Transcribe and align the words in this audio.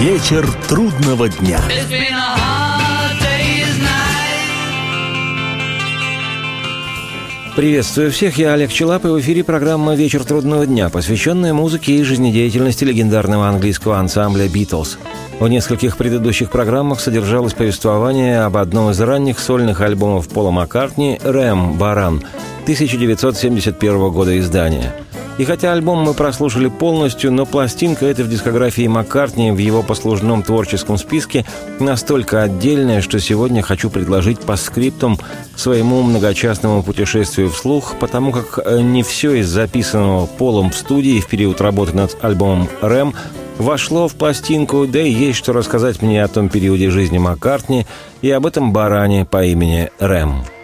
Вечер 0.00 0.46
трудного 0.68 1.26
дня. 1.30 1.58
Приветствую 7.56 8.10
всех, 8.10 8.36
я 8.36 8.52
Олег 8.52 8.70
Челап, 8.70 9.06
и 9.06 9.08
в 9.08 9.18
эфире 9.20 9.42
программа 9.42 9.94
«Вечер 9.94 10.22
трудного 10.22 10.66
дня», 10.66 10.90
посвященная 10.90 11.54
музыке 11.54 11.94
и 11.94 12.02
жизнедеятельности 12.02 12.84
легендарного 12.84 13.48
английского 13.48 13.98
ансамбля 13.98 14.46
«Битлз». 14.48 14.98
В 15.40 15.48
нескольких 15.48 15.96
предыдущих 15.96 16.50
программах 16.50 17.00
содержалось 17.00 17.54
повествование 17.54 18.42
об 18.42 18.58
одном 18.58 18.90
из 18.90 19.00
ранних 19.00 19.38
сольных 19.38 19.80
альбомов 19.80 20.28
Пола 20.28 20.50
Маккартни 20.50 21.18
«Рэм. 21.24 21.78
Баран» 21.78 22.22
1971 22.64 24.10
года 24.10 24.38
издания– 24.38 24.94
и 25.38 25.44
хотя 25.44 25.72
альбом 25.72 25.98
мы 25.98 26.14
прослушали 26.14 26.68
полностью, 26.68 27.30
но 27.30 27.44
пластинка 27.44 28.06
эта 28.06 28.24
в 28.24 28.28
дискографии 28.28 28.86
Маккартни 28.86 29.50
в 29.50 29.58
его 29.58 29.82
послужном 29.82 30.42
творческом 30.42 30.96
списке 30.96 31.44
настолько 31.78 32.42
отдельная, 32.42 33.02
что 33.02 33.20
сегодня 33.20 33.62
хочу 33.62 33.90
предложить 33.90 34.40
по 34.40 34.56
скриптам 34.56 35.18
своему 35.54 36.02
многочастному 36.02 36.82
путешествию 36.82 37.50
вслух, 37.50 37.96
потому 38.00 38.32
как 38.32 38.60
э, 38.64 38.80
не 38.80 39.02
все 39.02 39.34
из 39.34 39.48
записанного 39.48 40.26
Полом 40.26 40.70
в 40.70 40.74
студии 40.76 41.20
в 41.20 41.26
период 41.26 41.60
работы 41.60 41.94
над 41.94 42.16
альбомом 42.22 42.68
«Рэм» 42.80 43.14
вошло 43.58 44.08
в 44.08 44.14
пластинку, 44.14 44.86
да 44.86 45.00
и 45.00 45.10
есть 45.10 45.38
что 45.38 45.52
рассказать 45.52 46.02
мне 46.02 46.22
о 46.22 46.28
том 46.28 46.48
периоде 46.48 46.90
жизни 46.90 47.18
Маккартни 47.18 47.86
и 48.22 48.30
об 48.30 48.46
этом 48.46 48.72
баране 48.72 49.24
по 49.24 49.44
имени 49.44 49.90
Рэм. 49.98 50.55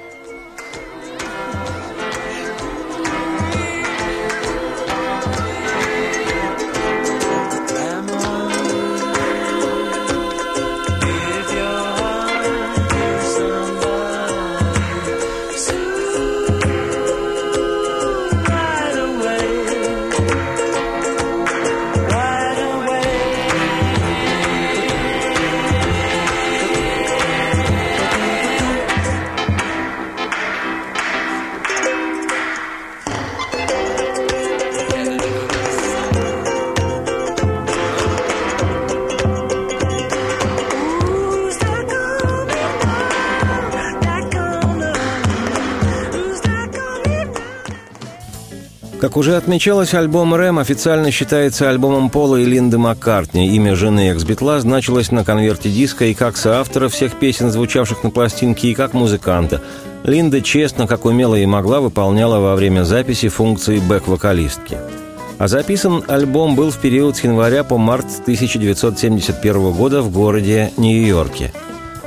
Как 49.13 49.19
уже 49.19 49.37
отмечалось, 49.37 49.93
альбом 49.93 50.35
«Рэм» 50.35 50.59
официально 50.59 51.11
считается 51.11 51.69
альбомом 51.69 52.09
Пола 52.09 52.37
и 52.37 52.47
Линды 52.47 52.79
Маккартни. 52.79 53.47
Имя 53.55 53.77
жены 53.77 54.09
экс-битла 54.09 54.59
значилось 54.59 55.11
на 55.11 55.23
конверте 55.23 55.69
диска 55.69 56.07
и 56.07 56.15
как 56.15 56.39
соавтора 56.39 56.89
всех 56.89 57.19
песен, 57.19 57.51
звучавших 57.51 58.05
на 58.05 58.11
пластинке, 58.11 58.69
и 58.69 58.75
как 58.75 58.95
музыканта. 58.95 59.61
Линда 60.03 60.41
честно, 60.41 60.87
как 60.87 61.05
умела 61.05 61.35
и 61.35 61.45
могла, 61.45 61.83
выполняла 61.83 62.39
во 62.39 62.57
время 62.57 62.85
записи 62.85 63.29
функции 63.29 63.81
бэк-вокалистки. 63.81 64.79
А 65.37 65.47
записан 65.47 66.03
альбом 66.09 66.57
был 66.57 66.71
в 66.71 66.79
период 66.79 67.19
с 67.19 67.23
января 67.23 67.65
по 67.65 67.77
март 67.77 68.07
1971 68.23 69.73
года 69.73 70.01
в 70.01 70.11
городе 70.11 70.73
Нью-Йорке. 70.79 71.53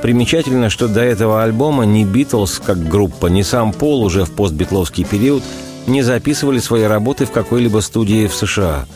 Примечательно, 0.02 0.70
что 0.70 0.88
до 0.88 1.02
этого 1.02 1.44
альбома 1.44 1.84
ни 1.84 2.02
«Битлз» 2.02 2.58
как 2.58 2.84
группа, 2.88 3.28
ни 3.28 3.42
сам 3.42 3.72
Пол 3.72 4.02
уже 4.02 4.24
в 4.24 4.32
постбитловский 4.32 5.04
период– 5.04 5.44
не 5.86 6.02
записывали 6.02 6.58
свои 6.58 6.84
работы 6.84 7.26
в 7.26 7.30
какой-либо 7.30 7.80
студии 7.80 8.26
в 8.26 8.34
США. 8.34 8.86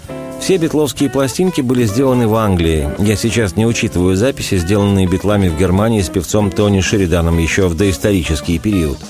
Все 0.40 0.56
битловские 0.56 1.10
пластинки 1.10 1.60
были 1.60 1.84
сделаны 1.84 2.26
в 2.26 2.34
Англии. 2.34 2.88
Я 2.98 3.16
сейчас 3.16 3.56
не 3.56 3.66
учитываю 3.66 4.16
записи, 4.16 4.56
сделанные 4.56 5.06
битлами 5.06 5.48
в 5.48 5.58
Германии 5.58 6.00
с 6.00 6.08
певцом 6.08 6.50
Тони 6.50 6.80
Шериданом 6.80 7.38
еще 7.38 7.68
в 7.68 7.76
доисторический 7.76 8.58
период– 8.58 8.98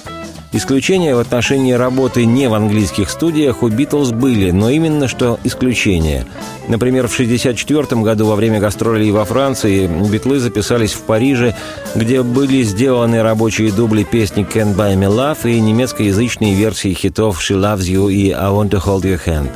Исключения 0.53 1.15
в 1.15 1.21
отношении 1.21 1.73
работы 1.73 2.27
не 2.27 2.49
в 2.49 2.55
английских 2.55 3.09
студиях 3.09 3.63
у 3.63 3.69
«Битлз» 3.69 4.11
были, 4.11 4.51
но 4.51 4.69
именно 4.69 5.07
что 5.07 5.39
исключения. 5.45 6.27
Например, 6.67 7.07
в 7.07 7.13
1964 7.13 8.03
году 8.03 8.27
во 8.27 8.35
время 8.35 8.59
гастролей 8.59 9.13
во 9.13 9.25
Франции 9.25 9.87
«Битлы» 9.87 10.41
записались 10.41 10.93
в 10.93 11.03
Париже, 11.03 11.55
где 11.95 12.23
были 12.23 12.63
сделаны 12.63 13.23
рабочие 13.23 13.71
дубли 13.71 14.03
песни 14.03 14.45
«Can't 14.45 14.75
Buy 14.75 14.97
Me 14.97 15.09
Love» 15.09 15.49
и 15.49 15.61
немецкоязычные 15.61 16.55
версии 16.55 16.95
хитов 16.95 17.39
«She 17.41 17.57
Loves 17.57 17.83
You» 17.83 18.13
и 18.13 18.31
«I 18.31 18.51
Want 18.51 18.71
to 18.71 18.85
Hold 18.85 19.03
Your 19.03 19.21
Hand». 19.25 19.51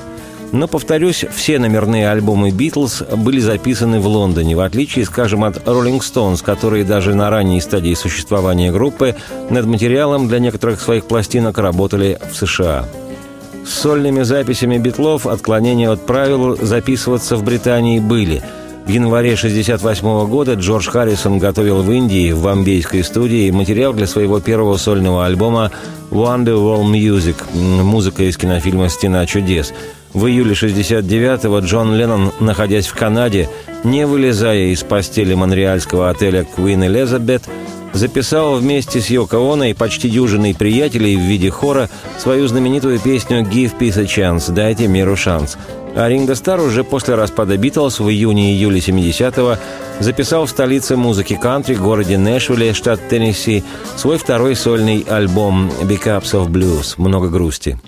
Но, 0.54 0.68
повторюсь, 0.68 1.24
все 1.34 1.58
номерные 1.58 2.08
альбомы 2.08 2.52
«Битлз» 2.52 3.02
были 3.16 3.40
записаны 3.40 3.98
в 3.98 4.06
Лондоне, 4.06 4.54
в 4.54 4.60
отличие, 4.60 5.04
скажем, 5.04 5.42
от 5.42 5.66
«Роллинг 5.66 6.04
Stones, 6.04 6.44
которые 6.44 6.84
даже 6.84 7.12
на 7.16 7.28
ранней 7.28 7.60
стадии 7.60 7.92
существования 7.94 8.70
группы 8.70 9.16
над 9.50 9.66
материалом 9.66 10.28
для 10.28 10.38
некоторых 10.38 10.80
своих 10.80 11.06
пластинок 11.06 11.58
работали 11.58 12.20
в 12.30 12.36
США. 12.36 12.86
С 13.66 13.70
сольными 13.70 14.22
записями 14.22 14.78
«Битлов» 14.78 15.26
отклонения 15.26 15.90
от 15.90 16.06
правил 16.06 16.56
записываться 16.56 17.34
в 17.34 17.42
Британии 17.42 17.98
были– 17.98 18.40
в 18.84 18.88
январе 18.90 19.32
1968 19.32 20.28
года 20.28 20.54
Джордж 20.54 20.90
Харрисон 20.90 21.38
готовил 21.38 21.82
в 21.82 21.90
Индии, 21.90 22.32
в 22.32 22.42
бомбейской 22.42 23.02
студии, 23.02 23.50
материал 23.50 23.94
для 23.94 24.06
своего 24.06 24.40
первого 24.40 24.76
сольного 24.76 25.24
альбома 25.24 25.70
«Wonderwall 26.10 26.84
Music»– 26.84 27.36
музыка 27.54 28.24
из 28.24 28.36
кинофильма 28.36 28.90
«Стена 28.90 29.24
чудес», 29.24 29.72
в 30.14 30.26
июле 30.26 30.54
69-го 30.54 31.58
Джон 31.58 31.94
Леннон, 31.94 32.32
находясь 32.40 32.86
в 32.86 32.94
Канаде, 32.94 33.48
не 33.82 34.06
вылезая 34.06 34.68
из 34.68 34.82
постели 34.82 35.34
монреальского 35.34 36.08
отеля 36.08 36.44
«Куин 36.44 36.84
Элизабет», 36.84 37.42
записал 37.92 38.56
вместе 38.56 39.00
с 39.00 39.10
Йоко 39.10 39.36
Оно 39.36 39.64
и 39.64 39.74
почти 39.74 40.08
дюжиной 40.08 40.54
приятелей 40.54 41.16
в 41.16 41.20
виде 41.20 41.50
хора 41.50 41.90
свою 42.18 42.46
знаменитую 42.46 42.98
песню 42.98 43.42
«Give 43.42 43.76
Peace 43.78 44.00
a 44.00 44.04
Chance»– 44.04 44.52
«Дайте 44.54 44.86
миру 44.86 45.16
шанс». 45.16 45.58
А 45.96 46.08
Ринго 46.08 46.34
Стар 46.34 46.60
уже 46.60 46.82
после 46.82 47.14
распада 47.14 47.56
Битлз 47.56 48.00
в 48.00 48.08
июне-июле 48.08 48.80
70-го 48.80 49.58
записал 50.00 50.46
в 50.46 50.50
столице 50.50 50.96
музыки 50.96 51.38
кантри, 51.40 51.74
городе 51.74 52.18
Нэшвилле, 52.18 52.72
штат 52.72 53.08
Теннесси, 53.08 53.62
свой 53.96 54.18
второй 54.18 54.56
сольный 54.56 55.06
альбом 55.08 55.70
«Big 55.82 56.02
Ups 56.04 56.32
of 56.32 56.48
Blues»– 56.48 56.94
«Много 56.96 57.28
грусти». 57.28 57.78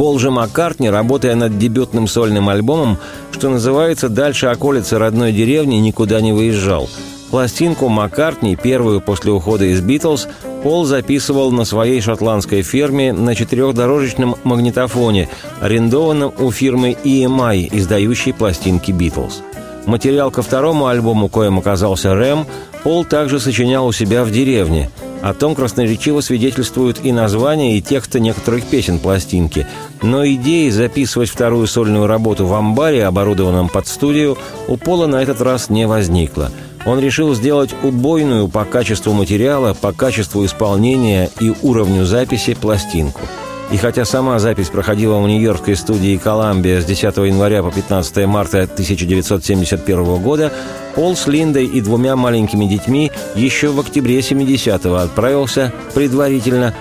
Пол 0.00 0.18
же 0.18 0.30
Маккартни, 0.30 0.88
работая 0.88 1.34
над 1.34 1.58
дебютным 1.58 2.06
сольным 2.06 2.48
альбомом, 2.48 2.96
что 3.32 3.50
называется 3.50 4.08
«Дальше 4.08 4.46
околицы 4.46 4.96
родной 4.96 5.30
деревни» 5.30 5.76
никуда 5.76 6.22
не 6.22 6.32
выезжал. 6.32 6.88
Пластинку 7.30 7.90
Маккартни, 7.90 8.56
первую 8.56 9.02
после 9.02 9.30
ухода 9.30 9.66
из 9.66 9.82
«Битлз», 9.82 10.26
Пол 10.62 10.86
записывал 10.86 11.52
на 11.52 11.66
своей 11.66 12.00
шотландской 12.00 12.62
ферме 12.62 13.12
на 13.12 13.34
четырехдорожечном 13.34 14.36
магнитофоне, 14.42 15.28
арендованном 15.60 16.32
у 16.38 16.50
фирмы 16.50 16.96
EMI, 17.04 17.68
издающей 17.70 18.32
пластинки 18.32 18.92
«Битлз». 18.92 19.42
Материал 19.84 20.30
ко 20.30 20.40
второму 20.40 20.86
альбому, 20.86 21.28
коим 21.28 21.58
оказался 21.58 22.14
«Рэм», 22.14 22.46
Пол 22.84 23.04
также 23.04 23.38
сочинял 23.38 23.86
у 23.86 23.92
себя 23.92 24.24
в 24.24 24.30
деревне– 24.30 24.88
о 25.22 25.34
том 25.34 25.54
красноречиво 25.54 26.20
свидетельствуют 26.20 27.00
и 27.02 27.12
названия, 27.12 27.76
и 27.76 27.82
тексты 27.82 28.20
некоторых 28.20 28.64
песен 28.66 28.98
пластинки. 28.98 29.66
Но 30.02 30.26
идеи 30.26 30.70
записывать 30.70 31.28
вторую 31.28 31.66
сольную 31.66 32.06
работу 32.06 32.46
в 32.46 32.54
амбаре, 32.54 33.06
оборудованном 33.06 33.68
под 33.68 33.86
студию, 33.86 34.38
у 34.68 34.76
Пола 34.76 35.06
на 35.06 35.22
этот 35.22 35.40
раз 35.40 35.70
не 35.70 35.86
возникло. 35.86 36.50
Он 36.86 36.98
решил 36.98 37.34
сделать 37.34 37.74
убойную 37.82 38.48
по 38.48 38.64
качеству 38.64 39.12
материала, 39.12 39.74
по 39.74 39.92
качеству 39.92 40.44
исполнения 40.44 41.30
и 41.40 41.52
уровню 41.62 42.04
записи 42.04 42.54
пластинку– 42.54 43.20
и 43.70 43.76
хотя 43.76 44.04
сама 44.04 44.38
запись 44.40 44.68
проходила 44.68 45.18
в 45.18 45.28
нью-йоркской 45.28 45.76
студии 45.76 46.16
«Коламбия» 46.16 46.80
с 46.80 46.84
10 46.84 47.16
января 47.18 47.62
по 47.62 47.70
15 47.70 48.26
марта 48.26 48.62
1971 48.62 50.16
года, 50.16 50.52
Пол 50.96 51.16
с 51.16 51.28
Линдой 51.28 51.66
и 51.66 51.80
двумя 51.80 52.16
маленькими 52.16 52.64
детьми 52.64 53.12
еще 53.36 53.68
в 53.68 53.78
октябре 53.78 54.18
70-го 54.18 54.96
отправился 54.96 55.72
предварительно 55.94 56.74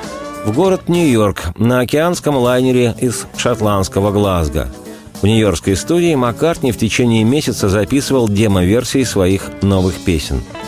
в 0.46 0.54
город 0.54 0.90
Нью-Йорк 0.90 1.52
на 1.58 1.82
океанском 1.82 2.36
лайнере 2.36 2.96
из 3.00 3.28
шотландского 3.38 4.12
Глазго. 4.12 4.68
В 5.22 5.28
нью-йоркской 5.28 5.76
студии 5.76 6.16
Маккартни 6.16 6.72
в 6.72 6.78
течение 6.78 7.24
месяца 7.24 7.70
записывал 7.70 8.28
демо-версии 8.30 9.04
своих 9.04 9.44
новых 9.62 9.96
песен– 10.00 10.42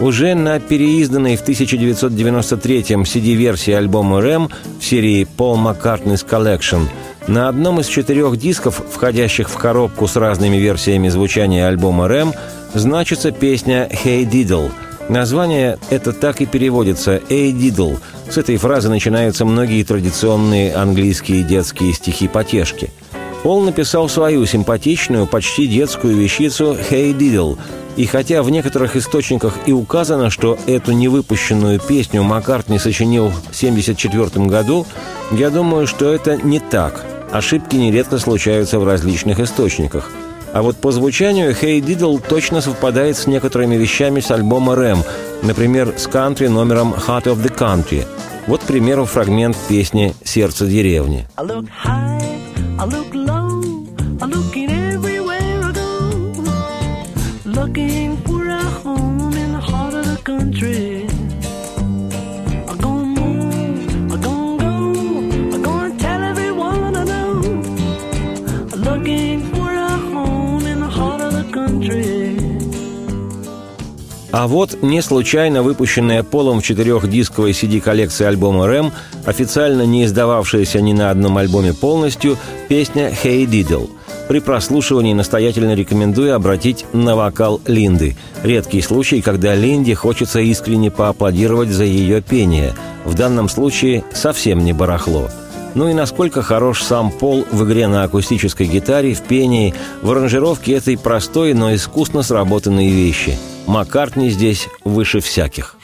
уже 0.00 0.34
на 0.34 0.60
переизданной 0.60 1.36
в 1.36 1.44
1993-м 1.46 3.02
CD-версии 3.02 3.72
альбома 3.72 4.20
«Рэм» 4.20 4.50
в 4.80 4.84
серии 4.84 5.26
«Paul 5.36 5.56
McCartney's 5.56 6.26
Collection» 6.28 6.88
на 7.26 7.48
одном 7.48 7.80
из 7.80 7.86
четырех 7.86 8.36
дисков, 8.36 8.82
входящих 8.90 9.48
в 9.48 9.56
коробку 9.56 10.06
с 10.06 10.16
разными 10.16 10.56
версиями 10.56 11.08
звучания 11.08 11.66
альбома 11.66 12.08
«Рэм», 12.08 12.32
значится 12.74 13.30
песня 13.30 13.88
«Hey 13.90 14.28
Diddle». 14.28 14.70
Название 15.08 15.78
это 15.90 16.12
так 16.12 16.40
и 16.40 16.46
переводится 16.46 17.16
«Hey 17.16 17.52
Diddle». 17.52 17.98
С 18.28 18.36
этой 18.36 18.56
фразы 18.56 18.88
начинаются 18.88 19.44
многие 19.44 19.82
традиционные 19.84 20.74
английские 20.74 21.42
детские 21.42 21.92
стихи-потешки. 21.92 22.90
Пол 23.42 23.62
написал 23.62 24.08
свою 24.08 24.46
симпатичную, 24.46 25.26
почти 25.26 25.66
детскую 25.66 26.16
вещицу 26.16 26.76
«Hey 26.90 27.16
Diddle», 27.16 27.58
и 27.96 28.06
хотя 28.06 28.42
в 28.42 28.50
некоторых 28.50 28.96
источниках 28.96 29.58
и 29.66 29.72
указано, 29.72 30.30
что 30.30 30.58
эту 30.66 30.92
невыпущенную 30.92 31.78
песню 31.78 32.22
Маккартни 32.22 32.78
сочинил 32.78 33.28
в 33.28 33.38
1974 33.38 34.46
году, 34.46 34.86
я 35.30 35.50
думаю, 35.50 35.86
что 35.86 36.12
это 36.12 36.36
не 36.36 36.58
так. 36.58 37.04
Ошибки 37.30 37.76
нередко 37.76 38.18
случаются 38.18 38.78
в 38.78 38.84
различных 38.84 39.40
источниках. 39.40 40.10
А 40.52 40.62
вот 40.62 40.76
по 40.76 40.92
звучанию 40.92 41.50
«Hey 41.50 41.80
Diddle» 41.80 42.22
точно 42.28 42.60
совпадает 42.60 43.16
с 43.16 43.26
некоторыми 43.26 43.74
вещами 43.74 44.20
с 44.20 44.30
альбома 44.30 44.76
«Рэм», 44.76 45.02
например, 45.42 45.94
с 45.96 46.06
кантри 46.06 46.46
номером 46.46 46.94
«Heart 46.94 47.24
of 47.24 47.42
the 47.42 47.52
Country». 47.52 48.06
Вот, 48.46 48.60
к 48.62 48.66
примеру, 48.66 49.04
фрагмент 49.04 49.56
песни 49.68 50.14
«Сердце 50.22 50.66
деревни». 50.66 51.26
I 51.36 51.44
look 51.44 51.66
high, 51.84 52.22
I 52.78 52.86
look 52.86 53.12
low, 53.12 53.64
I 54.20 54.28
look 54.28 54.53
А 74.36 74.48
вот 74.48 74.82
не 74.82 75.00
случайно 75.00 75.62
выпущенная 75.62 76.24
Полом 76.24 76.60
в 76.60 76.64
четырехдисковой 76.64 77.52
CD-коллекции 77.52 78.26
альбома 78.26 78.66
«Рэм», 78.66 78.90
официально 79.26 79.86
не 79.86 80.06
издававшаяся 80.06 80.80
ни 80.80 80.92
на 80.92 81.10
одном 81.10 81.38
альбоме 81.38 81.72
полностью, 81.72 82.36
песня 82.68 83.10
«Hey 83.10 83.46
Diddle». 83.46 83.88
При 84.26 84.40
прослушивании 84.40 85.14
настоятельно 85.14 85.74
рекомендую 85.74 86.34
обратить 86.34 86.84
на 86.92 87.14
вокал 87.14 87.60
Линды. 87.66 88.16
Редкий 88.42 88.80
случай, 88.80 89.22
когда 89.22 89.54
Линде 89.54 89.94
хочется 89.94 90.40
искренне 90.40 90.90
поаплодировать 90.90 91.68
за 91.68 91.84
ее 91.84 92.20
пение. 92.20 92.74
В 93.04 93.14
данном 93.14 93.48
случае 93.48 94.02
совсем 94.12 94.64
не 94.64 94.72
барахло. 94.72 95.28
Ну 95.76 95.88
и 95.88 95.94
насколько 95.94 96.42
хорош 96.42 96.82
сам 96.82 97.12
Пол 97.12 97.46
в 97.52 97.64
игре 97.64 97.86
на 97.86 98.02
акустической 98.02 98.66
гитаре, 98.66 99.14
в 99.14 99.20
пении, 99.20 99.74
в 100.02 100.10
аранжировке 100.10 100.72
этой 100.72 100.98
простой, 100.98 101.54
но 101.54 101.72
искусно 101.72 102.24
сработанной 102.24 102.88
вещи. 102.88 103.38
Маккартни 103.66 104.30
здесь 104.30 104.68
выше 104.84 105.20
всяких. 105.20 105.76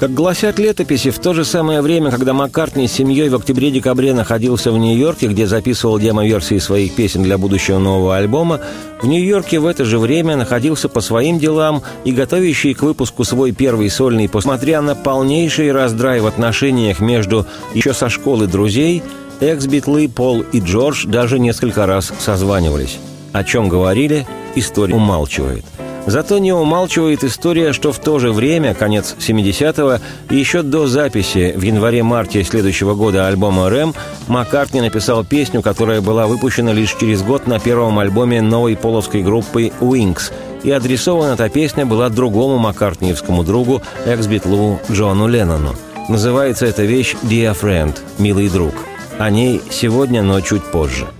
Как 0.00 0.14
гласят 0.14 0.58
летописи, 0.58 1.10
в 1.10 1.18
то 1.18 1.34
же 1.34 1.44
самое 1.44 1.82
время, 1.82 2.10
когда 2.10 2.32
Маккартни 2.32 2.88
с 2.88 2.92
семьей 2.92 3.28
в 3.28 3.34
октябре-декабре 3.34 4.14
находился 4.14 4.72
в 4.72 4.78
Нью-Йорке, 4.78 5.26
где 5.26 5.46
записывал 5.46 5.98
демо-версии 5.98 6.56
своих 6.56 6.94
песен 6.94 7.22
для 7.22 7.36
будущего 7.36 7.78
нового 7.78 8.16
альбома, 8.16 8.62
в 9.02 9.06
Нью-Йорке 9.06 9.58
в 9.58 9.66
это 9.66 9.84
же 9.84 9.98
время 9.98 10.36
находился 10.36 10.88
по 10.88 11.02
своим 11.02 11.38
делам 11.38 11.82
и 12.06 12.12
готовящий 12.12 12.72
к 12.72 12.80
выпуску 12.80 13.24
свой 13.24 13.52
первый 13.52 13.90
сольный, 13.90 14.26
посмотря 14.26 14.80
на 14.80 14.94
полнейший 14.94 15.70
раздрай 15.70 16.20
в 16.20 16.26
отношениях 16.26 17.00
между 17.00 17.46
еще 17.74 17.92
со 17.92 18.08
школы 18.08 18.46
друзей, 18.46 19.02
экс-битлы 19.40 20.08
Пол 20.08 20.40
и 20.40 20.60
Джордж 20.60 21.06
даже 21.06 21.38
несколько 21.38 21.84
раз 21.84 22.10
созванивались. 22.18 22.98
О 23.34 23.44
чем 23.44 23.68
говорили, 23.68 24.26
история 24.54 24.94
умалчивает– 24.94 25.66
Зато 26.10 26.38
не 26.38 26.52
умалчивает 26.52 27.22
история, 27.22 27.72
что 27.72 27.92
в 27.92 28.00
то 28.00 28.18
же 28.18 28.32
время, 28.32 28.74
конец 28.74 29.14
70-го, 29.20 30.02
и 30.28 30.36
еще 30.36 30.62
до 30.62 30.88
записи 30.88 31.54
в 31.56 31.62
январе-марте 31.62 32.42
следующего 32.42 32.96
года 32.96 33.28
альбома 33.28 33.70
«Рэм», 33.70 33.94
Маккартни 34.26 34.80
написал 34.80 35.24
песню, 35.24 35.62
которая 35.62 36.00
была 36.00 36.26
выпущена 36.26 36.72
лишь 36.72 36.96
через 36.98 37.22
год 37.22 37.46
на 37.46 37.60
первом 37.60 38.00
альбоме 38.00 38.42
новой 38.42 38.76
половской 38.76 39.22
группы 39.22 39.70
«Wings», 39.80 40.32
и 40.64 40.72
адресована 40.72 41.34
эта 41.34 41.48
песня 41.48 41.86
была 41.86 42.08
другому 42.08 42.58
маккартниевскому 42.58 43.44
другу, 43.44 43.80
экс-битлу 44.04 44.80
Джону 44.90 45.28
Леннону. 45.28 45.76
Называется 46.08 46.66
эта 46.66 46.82
вещь 46.82 47.14
«Dear 47.22 47.56
Friend»– 47.56 47.96
«Милый 48.18 48.48
друг». 48.48 48.74
О 49.16 49.30
ней 49.30 49.62
сегодня, 49.70 50.24
но 50.24 50.40
чуть 50.40 50.64
позже– 50.72 51.06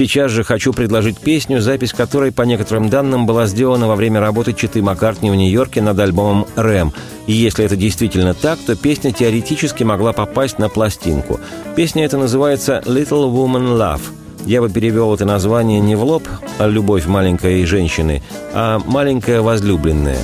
Сейчас 0.00 0.30
же 0.30 0.44
хочу 0.44 0.72
предложить 0.72 1.18
песню, 1.18 1.60
запись 1.60 1.92
которой, 1.92 2.32
по 2.32 2.40
некоторым 2.40 2.88
данным, 2.88 3.26
была 3.26 3.44
сделана 3.44 3.86
во 3.86 3.96
время 3.96 4.18
работы 4.18 4.54
Читы 4.54 4.80
Маккартни 4.80 5.30
в 5.30 5.34
Нью-Йорке 5.34 5.82
над 5.82 5.98
альбомом 5.98 6.46
«Рэм». 6.56 6.94
И 7.26 7.34
если 7.34 7.66
это 7.66 7.76
действительно 7.76 8.32
так, 8.32 8.58
то 8.66 8.76
песня 8.76 9.12
теоретически 9.12 9.84
могла 9.84 10.14
попасть 10.14 10.58
на 10.58 10.70
пластинку. 10.70 11.38
Песня 11.76 12.06
эта 12.06 12.16
называется 12.16 12.82
«Little 12.86 13.30
Woman 13.30 13.76
Love». 13.76 14.00
Я 14.46 14.62
бы 14.62 14.70
перевел 14.70 15.12
это 15.14 15.26
название 15.26 15.80
не 15.80 15.96
в 15.96 16.02
лоб, 16.02 16.22
а 16.56 16.66
«Любовь 16.66 17.04
маленькой 17.04 17.66
женщины», 17.66 18.22
а 18.54 18.80
«Маленькая 18.86 19.42
возлюбленная». 19.42 20.22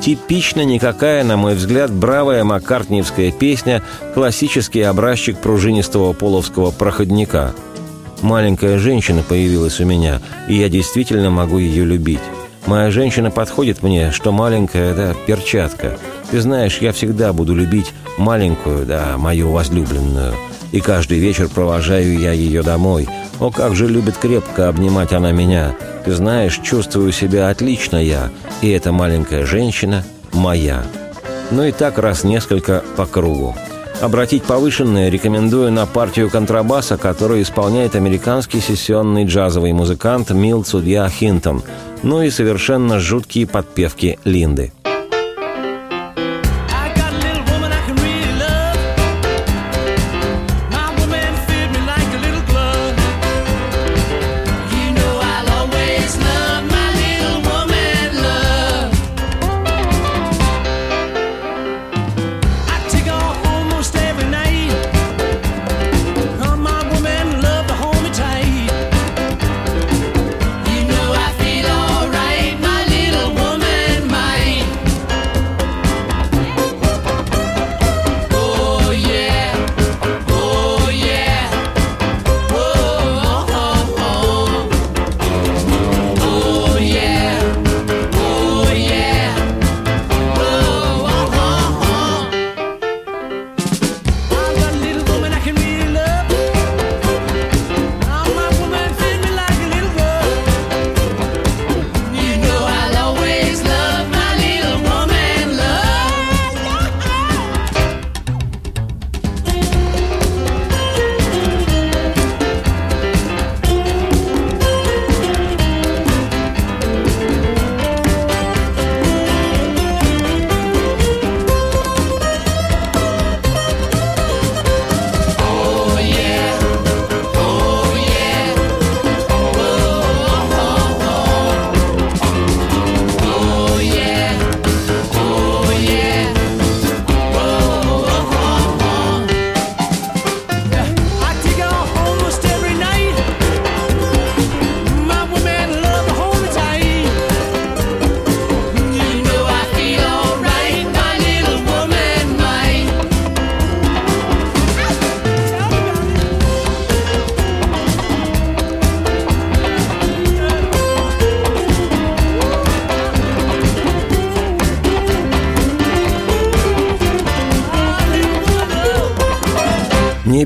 Типично 0.00 0.64
никакая, 0.64 1.24
на 1.24 1.36
мой 1.36 1.56
взгляд, 1.56 1.90
бравая 1.90 2.44
маккартниевская 2.44 3.32
песня, 3.32 3.82
классический 4.14 4.82
образчик 4.82 5.36
пружинистого 5.36 6.12
половского 6.12 6.70
проходника– 6.70 7.56
Маленькая 8.22 8.78
женщина 8.78 9.22
появилась 9.22 9.80
у 9.80 9.84
меня, 9.84 10.20
и 10.48 10.54
я 10.54 10.68
действительно 10.68 11.30
могу 11.30 11.58
ее 11.58 11.84
любить. 11.84 12.20
Моя 12.66 12.90
женщина 12.90 13.30
подходит 13.30 13.82
мне, 13.82 14.10
что 14.10 14.32
маленькая, 14.32 14.94
да, 14.94 15.14
перчатка. 15.26 15.98
Ты 16.30 16.40
знаешь, 16.40 16.78
я 16.78 16.92
всегда 16.92 17.32
буду 17.32 17.54
любить 17.54 17.92
маленькую, 18.18 18.84
да, 18.86 19.16
мою 19.18 19.52
возлюбленную. 19.52 20.34
И 20.72 20.80
каждый 20.80 21.18
вечер 21.18 21.48
провожаю 21.48 22.18
я 22.18 22.32
ее 22.32 22.62
домой. 22.62 23.08
О, 23.38 23.50
как 23.50 23.76
же 23.76 23.86
любит 23.86 24.16
крепко 24.16 24.68
обнимать 24.68 25.12
она 25.12 25.30
меня. 25.30 25.76
Ты 26.04 26.12
знаешь, 26.12 26.60
чувствую 26.62 27.12
себя 27.12 27.50
отлично 27.50 27.96
я, 27.96 28.30
и 28.62 28.70
эта 28.70 28.90
маленькая 28.90 29.46
женщина 29.46 30.04
моя. 30.32 30.82
Ну 31.52 31.62
и 31.64 31.70
так 31.70 31.98
раз 31.98 32.24
несколько 32.24 32.82
по 32.96 33.06
кругу. 33.06 33.54
Обратить 34.00 34.42
повышенное 34.42 35.08
рекомендую 35.08 35.72
на 35.72 35.86
партию 35.86 36.30
контрабаса, 36.30 36.98
которую 36.98 37.42
исполняет 37.42 37.96
американский 37.96 38.60
сессионный 38.60 39.24
джазовый 39.24 39.72
музыкант 39.72 40.30
Мил 40.30 40.62
Цудья 40.64 41.08
Хинтон, 41.08 41.62
ну 42.02 42.22
и 42.22 42.30
совершенно 42.30 43.00
жуткие 43.00 43.46
подпевки 43.46 44.18
Линды. 44.24 44.72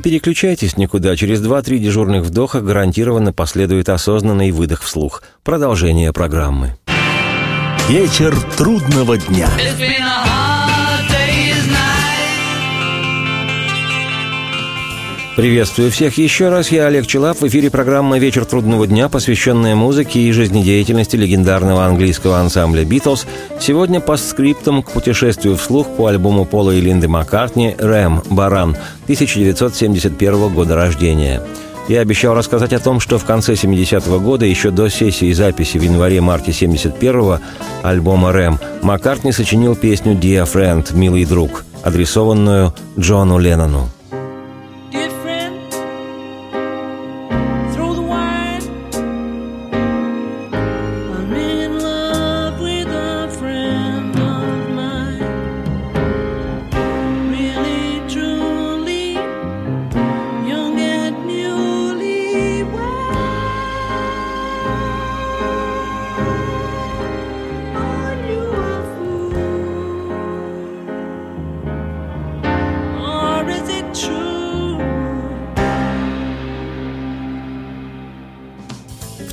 Не 0.00 0.02
переключайтесь 0.02 0.78
никуда. 0.78 1.14
Через 1.14 1.42
2-3 1.42 1.76
дежурных 1.76 2.22
вдоха 2.22 2.62
гарантированно 2.62 3.34
последует 3.34 3.90
осознанный 3.90 4.50
выдох 4.50 4.80
вслух. 4.80 5.22
Продолжение 5.44 6.10
программы. 6.10 6.78
Вечер 7.86 8.34
трудного 8.56 9.18
дня. 9.18 9.50
Приветствую 15.40 15.90
всех 15.90 16.18
еще 16.18 16.50
раз. 16.50 16.70
Я 16.70 16.84
Олег 16.84 17.06
Челап. 17.06 17.40
В 17.40 17.48
эфире 17.48 17.70
программа 17.70 18.18
«Вечер 18.18 18.44
трудного 18.44 18.86
дня», 18.86 19.08
посвященная 19.08 19.74
музыке 19.74 20.20
и 20.20 20.32
жизнедеятельности 20.32 21.16
легендарного 21.16 21.86
английского 21.86 22.40
ансамбля 22.40 22.84
«Битлз». 22.84 23.26
Сегодня 23.58 24.00
по 24.00 24.18
скриптам 24.18 24.82
к 24.82 24.90
путешествию 24.90 25.56
вслух 25.56 25.86
по 25.96 26.08
альбому 26.08 26.44
Пола 26.44 26.72
и 26.72 26.80
Линды 26.82 27.08
Маккартни 27.08 27.74
«Рэм. 27.78 28.22
Баран» 28.28 28.76
1971 29.04 30.52
года 30.52 30.74
рождения. 30.74 31.40
Я 31.88 32.00
обещал 32.00 32.34
рассказать 32.34 32.74
о 32.74 32.78
том, 32.78 33.00
что 33.00 33.16
в 33.16 33.24
конце 33.24 33.54
70-го 33.54 34.20
года, 34.20 34.44
еще 34.44 34.70
до 34.70 34.90
сессии 34.90 35.32
записи 35.32 35.78
в 35.78 35.82
январе-марте 35.82 36.50
71-го 36.50 37.40
альбома 37.82 38.32
«Рэм», 38.32 38.58
Маккартни 38.82 39.32
сочинил 39.32 39.74
песню 39.74 40.12
«Dear 40.12 40.46
Friend», 40.46 40.94
«Милый 40.94 41.24
друг», 41.24 41.64
адресованную 41.82 42.74
Джону 42.98 43.38
Леннону. 43.38 43.88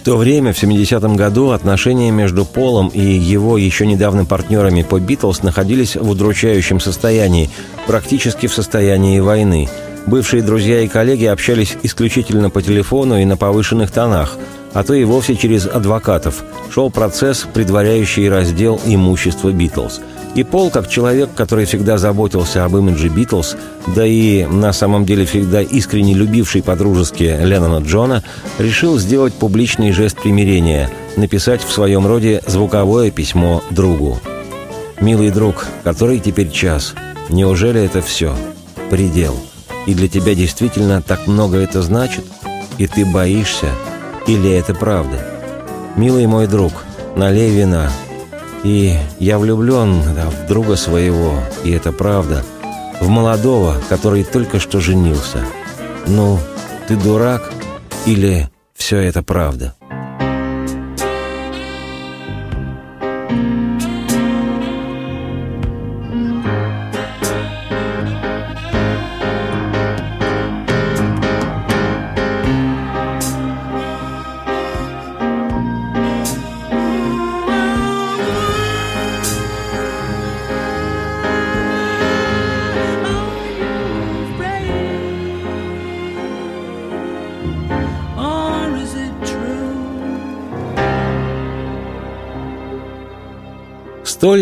То 0.07 0.15
время, 0.15 0.53
в 0.53 0.63
70-м 0.63 1.17
году, 1.17 1.49
отношения 1.49 2.11
между 2.11 2.45
Полом 2.45 2.87
и 2.87 3.01
его 3.01 3.57
еще 3.57 3.85
недавно 3.85 4.23
партнерами 4.23 4.81
по 4.81 5.01
«Битлз» 5.01 5.43
находились 5.43 5.97
в 5.97 6.09
удручающем 6.09 6.79
состоянии, 6.79 7.49
практически 7.87 8.47
в 8.47 8.53
состоянии 8.53 9.19
войны. 9.19 9.67
Бывшие 10.05 10.43
друзья 10.43 10.79
и 10.79 10.87
коллеги 10.87 11.25
общались 11.25 11.75
исключительно 11.83 12.49
по 12.49 12.61
телефону 12.61 13.19
и 13.19 13.25
на 13.25 13.35
повышенных 13.35 13.91
тонах, 13.91 14.37
а 14.71 14.85
то 14.85 14.93
и 14.93 15.03
вовсе 15.03 15.35
через 15.35 15.65
адвокатов. 15.65 16.41
Шел 16.73 16.89
процесс, 16.89 17.45
предваряющий 17.53 18.29
раздел 18.29 18.79
имущества 18.85 19.51
«Битлз». 19.51 19.99
И 20.35 20.43
Пол, 20.43 20.69
как 20.69 20.87
человек, 20.87 21.29
который 21.35 21.65
всегда 21.65 21.97
заботился 21.97 22.63
об 22.63 22.77
имидже 22.77 23.09
Битлз, 23.09 23.55
да 23.95 24.05
и 24.05 24.45
на 24.45 24.71
самом 24.71 25.05
деле 25.05 25.25
всегда 25.25 25.61
искренне 25.61 26.13
любивший 26.13 26.61
по-дружески 26.61 27.23
Леннона 27.23 27.83
Джона, 27.83 28.23
решил 28.59 28.99
сделать 28.99 29.33
публичный 29.33 29.91
жест 29.91 30.17
примирения, 30.21 30.89
написать 31.15 31.63
в 31.63 31.71
своем 31.71 32.05
роде 32.05 32.41
звуковое 32.45 33.09
письмо 33.09 33.63
другу. 33.71 34.19
«Милый 35.01 35.31
друг, 35.31 35.65
который 35.83 36.19
теперь 36.19 36.51
час, 36.51 36.93
неужели 37.29 37.81
это 37.81 38.01
все? 38.01 38.35
Предел. 38.89 39.35
И 39.85 39.93
для 39.93 40.07
тебя 40.07 40.35
действительно 40.35 41.01
так 41.01 41.27
много 41.27 41.57
это 41.57 41.81
значит? 41.81 42.25
И 42.77 42.87
ты 42.87 43.05
боишься? 43.05 43.67
Или 44.27 44.51
это 44.51 44.73
правда? 44.75 45.17
Милый 45.95 46.27
мой 46.27 46.47
друг, 46.47 46.73
налей 47.15 47.49
вина, 47.49 47.89
и 48.63 48.95
я 49.19 49.39
влюблен 49.39 50.01
да, 50.15 50.29
в 50.29 50.47
друга 50.47 50.75
своего, 50.75 51.33
и 51.63 51.71
это 51.71 51.91
правда, 51.91 52.43
в 52.99 53.07
молодого, 53.09 53.77
который 53.89 54.23
только 54.23 54.59
что 54.59 54.79
женился. 54.79 55.45
Ну, 56.07 56.39
ты 56.87 56.95
дурак 56.95 57.51
или 58.05 58.49
все 58.73 58.97
это 58.97 59.23
правда?» 59.23 59.76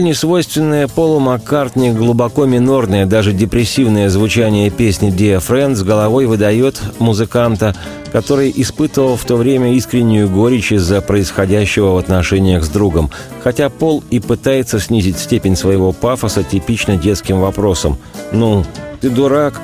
Несвойственное 0.06 0.88
Полу 0.88 1.20
Маккартни 1.20 1.92
глубоко 1.92 2.46
минорное, 2.46 3.06
даже 3.06 3.34
депрессивное 3.34 4.08
звучание 4.10 4.70
песни 4.70 5.12
«Dear 5.12 5.44
Friend» 5.46 5.76
с 5.76 5.84
головой 5.84 6.28
выдает 6.28 6.80
музыканта, 7.00 7.76
который 8.14 8.54
испытывал 8.56 9.18
в 9.18 9.26
то 9.26 9.36
время 9.36 9.74
искреннюю 9.74 10.30
горечь 10.30 10.72
из-за 10.72 11.02
происходящего 11.02 11.92
в 11.92 11.98
отношениях 11.98 12.64
с 12.64 12.70
другом, 12.70 13.10
хотя 13.44 13.70
Пол 13.70 14.04
и 14.12 14.20
пытается 14.20 14.80
снизить 14.80 15.18
степень 15.18 15.56
своего 15.56 15.92
пафоса 15.92 16.44
типично 16.44 16.96
детским 16.96 17.42
вопросом. 17.42 17.98
«Ну, 18.32 18.64
ты 19.02 19.10
дурак?» 19.10 19.60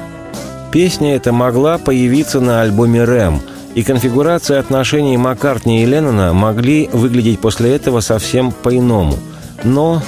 Песня 0.72 1.16
эта 1.16 1.32
могла 1.32 1.78
появиться 1.78 2.42
на 2.42 2.62
альбоме 2.64 3.04
«Рэм», 3.04 3.42
и 3.76 3.84
конфигурация 3.84 4.60
отношений 4.60 5.16
Маккартни 5.18 5.84
и 5.84 5.86
Леннона 5.86 6.34
могли 6.34 6.90
выглядеть 6.92 7.40
после 7.40 7.74
этого 7.76 8.02
совсем 8.02 8.52
по-иному– 8.52 9.18
но 9.64 10.02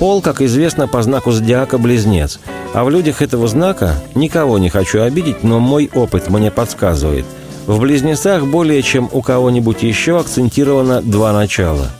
Пол, 0.00 0.22
как 0.22 0.40
известно, 0.40 0.88
по 0.88 1.02
знаку 1.02 1.30
зодиака 1.30 1.76
близнец. 1.76 2.40
А 2.72 2.84
в 2.84 2.90
людях 2.90 3.20
этого 3.20 3.46
знака 3.48 3.96
никого 4.14 4.58
не 4.58 4.70
хочу 4.70 5.02
обидеть, 5.02 5.44
но 5.44 5.58
мой 5.60 5.90
опыт 5.94 6.30
мне 6.30 6.50
подсказывает. 6.50 7.26
В 7.66 7.78
близнецах 7.78 8.46
более 8.46 8.80
чем 8.80 9.10
у 9.12 9.20
кого-нибудь 9.20 9.82
еще 9.82 10.18
акцентировано 10.18 11.02
два 11.02 11.34
начала. 11.34 11.90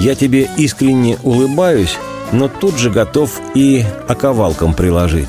Я 0.00 0.16
тебе 0.16 0.50
искренне 0.56 1.18
улыбаюсь, 1.22 1.96
но 2.32 2.48
тут 2.48 2.78
же 2.78 2.90
готов 2.90 3.40
и 3.54 3.84
оковалком 4.08 4.74
приложить. 4.74 5.28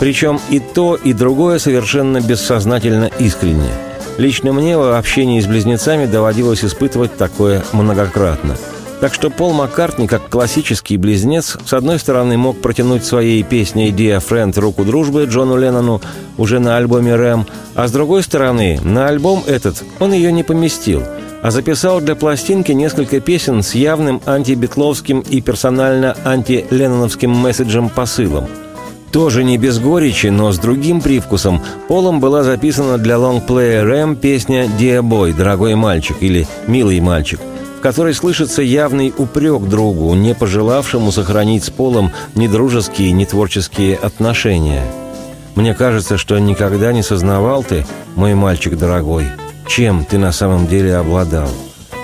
Причем 0.00 0.40
и 0.50 0.58
то, 0.58 0.96
и 0.96 1.12
другое 1.12 1.60
совершенно 1.60 2.20
бессознательно 2.20 3.08
искренне. 3.20 3.70
Лично 4.18 4.52
мне 4.52 4.76
в 4.76 4.96
общении 4.98 5.40
с 5.40 5.46
близнецами 5.46 6.06
доводилось 6.06 6.64
испытывать 6.64 7.16
такое 7.16 7.62
многократно– 7.72 8.56
так 9.04 9.12
что 9.12 9.28
Пол 9.28 9.52
Маккартни, 9.52 10.06
как 10.06 10.30
классический 10.30 10.96
близнец, 10.96 11.58
с 11.66 11.74
одной 11.74 11.98
стороны 11.98 12.38
мог 12.38 12.62
протянуть 12.62 13.04
своей 13.04 13.42
песней 13.42 13.90
«Dear 13.90 14.24
Friend» 14.26 14.58
руку 14.58 14.82
дружбы 14.82 15.26
Джону 15.26 15.58
Леннону 15.58 16.00
уже 16.38 16.58
на 16.58 16.78
альбоме 16.78 17.14
«Рэм», 17.14 17.46
а 17.74 17.86
с 17.86 17.92
другой 17.92 18.22
стороны, 18.22 18.80
на 18.82 19.08
альбом 19.08 19.44
этот 19.46 19.84
он 20.00 20.14
ее 20.14 20.32
не 20.32 20.42
поместил, 20.42 21.02
а 21.42 21.50
записал 21.50 22.00
для 22.00 22.14
пластинки 22.14 22.72
несколько 22.72 23.20
песен 23.20 23.62
с 23.62 23.74
явным 23.74 24.22
антибитловским 24.24 25.20
и 25.20 25.42
персонально 25.42 26.16
антиленноновским 26.24 27.30
месседжем-посылом– 27.30 28.48
тоже 29.12 29.44
не 29.44 29.58
без 29.58 29.78
горечи, 29.78 30.26
но 30.26 30.50
с 30.50 30.58
другим 30.58 31.02
привкусом, 31.02 31.62
Полом 31.88 32.20
была 32.20 32.42
записана 32.42 32.96
для 32.96 33.16
лонгплея 33.16 33.84
Рэм 33.84 34.16
песня 34.16 34.64
«Dear 34.64 35.02
Boy», 35.02 35.36
«Дорогой 35.36 35.74
мальчик» 35.74 36.16
или 36.20 36.48
«Милый 36.66 36.98
мальчик», 37.00 37.38
которой 37.84 38.14
слышится 38.14 38.62
явный 38.62 39.12
упрек 39.14 39.64
другу, 39.64 40.14
не 40.14 40.34
пожелавшему 40.34 41.12
сохранить 41.12 41.64
с 41.64 41.70
Полом 41.70 42.12
ни 42.34 42.46
дружеские, 42.46 43.12
ни 43.12 43.26
творческие 43.26 43.96
отношения. 43.96 44.82
«Мне 45.54 45.74
кажется, 45.74 46.16
что 46.16 46.38
никогда 46.38 46.94
не 46.94 47.02
сознавал 47.02 47.62
ты, 47.62 47.84
мой 48.14 48.32
мальчик 48.32 48.78
дорогой, 48.78 49.26
чем 49.68 50.06
ты 50.06 50.16
на 50.16 50.32
самом 50.32 50.66
деле 50.66 50.96
обладал. 50.96 51.50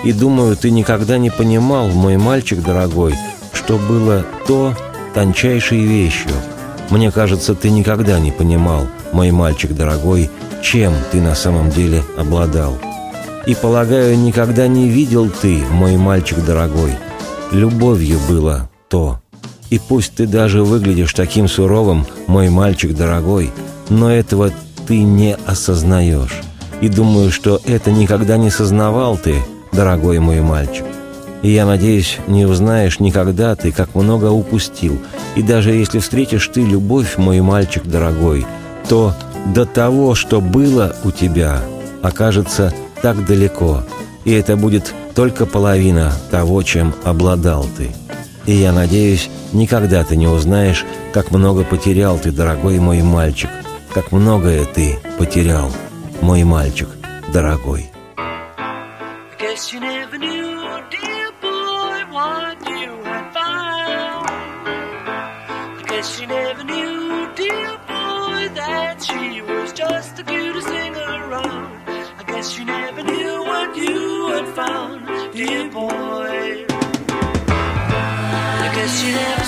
И 0.03 0.13
думаю, 0.13 0.55
ты 0.55 0.69
никогда 0.69 1.17
не 1.17 1.31
понимал, 1.31 1.87
мой 1.87 2.15
мальчик 2.15 2.61
дорогой, 2.61 3.15
что 3.51 3.79
было 3.79 4.23
то 4.45 4.75
тончайшей 5.15 5.79
вещью. 5.79 6.29
Мне 6.91 7.09
кажется, 7.09 7.55
ты 7.55 7.71
никогда 7.71 8.19
не 8.19 8.31
понимал, 8.31 8.85
мой 9.13 9.31
мальчик 9.31 9.71
дорогой, 9.71 10.29
чем 10.61 10.93
ты 11.11 11.19
на 11.21 11.33
самом 11.33 11.71
деле 11.71 12.03
обладал». 12.19 12.90
И, 13.45 13.55
полагаю, 13.55 14.17
никогда 14.17 14.67
не 14.67 14.89
видел 14.89 15.29
ты, 15.29 15.63
мой 15.71 15.97
мальчик 15.97 16.43
дорогой. 16.45 16.93
Любовью 17.51 18.19
было 18.29 18.69
то. 18.89 19.19
И 19.69 19.79
пусть 19.79 20.15
ты 20.15 20.27
даже 20.27 20.63
выглядишь 20.63 21.13
таким 21.13 21.47
суровым, 21.47 22.05
мой 22.27 22.49
мальчик 22.49 22.95
дорогой, 22.95 23.51
но 23.89 24.11
этого 24.11 24.51
ты 24.87 25.01
не 25.03 25.35
осознаешь. 25.45 26.41
И 26.81 26.89
думаю, 26.89 27.31
что 27.31 27.61
это 27.65 27.91
никогда 27.91 28.37
не 28.37 28.49
сознавал 28.49 29.17
ты, 29.17 29.35
дорогой 29.71 30.19
мой 30.19 30.41
мальчик. 30.41 30.85
И 31.41 31.49
я 31.49 31.65
надеюсь, 31.65 32.17
не 32.27 32.45
узнаешь 32.45 32.99
никогда 32.99 33.55
ты, 33.55 33.71
как 33.71 33.95
много 33.95 34.25
упустил. 34.25 34.99
И 35.35 35.41
даже 35.41 35.71
если 35.71 35.99
встретишь 35.99 36.47
ты 36.47 36.61
любовь, 36.61 37.17
мой 37.17 37.41
мальчик 37.41 37.83
дорогой, 37.83 38.45
то 38.87 39.15
до 39.55 39.65
того, 39.65 40.13
что 40.13 40.41
было 40.41 40.95
у 41.03 41.11
тебя, 41.11 41.61
окажется 42.03 42.73
так 43.01 43.25
далеко, 43.25 43.83
и 44.25 44.31
это 44.31 44.55
будет 44.55 44.93
только 45.15 45.45
половина 45.45 46.13
того, 46.29 46.63
чем 46.63 46.93
обладал 47.03 47.65
ты. 47.77 47.91
И 48.45 48.53
я 48.53 48.71
надеюсь, 48.71 49.29
никогда 49.53 50.03
ты 50.03 50.15
не 50.15 50.27
узнаешь, 50.27 50.85
как 51.13 51.31
много 51.31 51.63
потерял 51.63 52.17
ты, 52.17 52.31
дорогой 52.31 52.79
мой 52.79 53.01
мальчик, 53.01 53.49
как 53.93 54.11
многое 54.11 54.65
ты 54.65 54.99
потерял, 55.17 55.71
мой 56.21 56.43
мальчик, 56.43 56.89
дорогой. 57.33 57.87
Just 69.73 70.17
the 70.17 70.23
cutest 70.23 70.67
thing 70.67 70.95
around. 70.95 71.70
guess 72.41 72.57
you 72.57 72.65
never 72.65 73.03
knew 73.03 73.43
what 73.43 73.77
you 73.77 74.27
had 74.29 74.47
found, 74.55 75.05
dear 75.31 75.69
boy. 75.69 76.65
I 78.63 78.71
guess 78.73 79.03
you 79.03 79.11
never. 79.11 79.40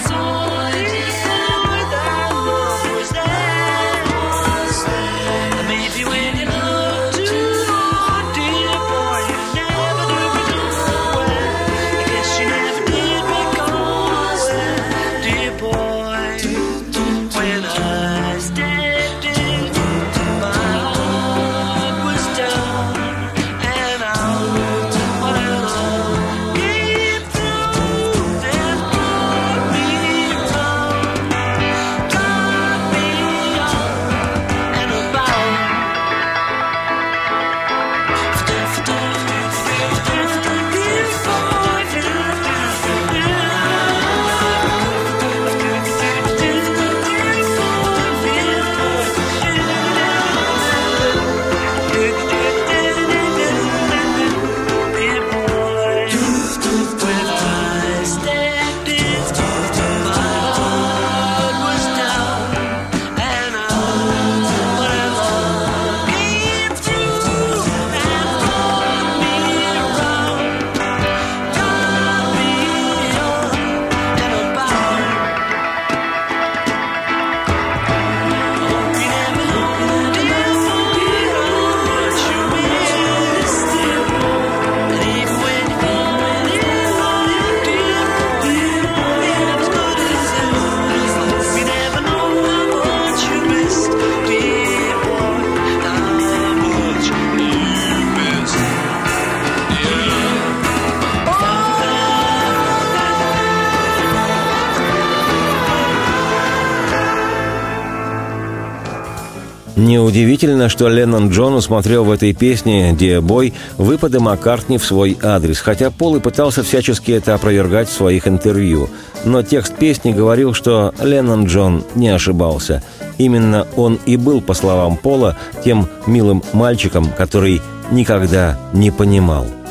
Неудивительно, 109.84 110.69
что 110.69 110.88
Леннон 110.88 111.28
Джон 111.28 111.56
усмотрел 111.56 112.06
в 112.06 112.12
этой 112.12 112.34
песне 112.34 112.91
«Dear 112.91 113.19
Boy» 113.19 113.52
выпады 113.78 114.22
Маккартни 114.22 114.78
в 114.78 114.86
свой 114.86 115.17
адрес, 115.22 115.60
хотя 115.60 115.91
Пол 115.91 116.15
и 116.15 116.19
пытался 116.22 116.63
всячески 116.63 117.12
это 117.12 117.34
опровергать 117.34 117.89
в 117.89 117.91
своих 117.91 118.26
интервью. 118.26 118.89
Но 119.26 119.43
текст 119.43 119.76
песни 119.76 120.13
говорил, 120.13 120.54
что 120.54 120.93
Леннон 121.02 121.48
Джон 121.48 121.84
не 121.96 122.08
ошибался. 122.08 122.82
Именно 123.17 123.67
он 123.76 124.00
и 124.06 124.15
был, 124.15 124.39
по 124.39 124.54
словам 124.54 124.96
Пола, 124.96 125.36
тем 125.65 125.89
милым 126.08 126.43
мальчиком, 126.54 127.10
который 127.17 127.62
никогда 127.91 128.58
не 128.72 128.89
понимал– 128.89 129.46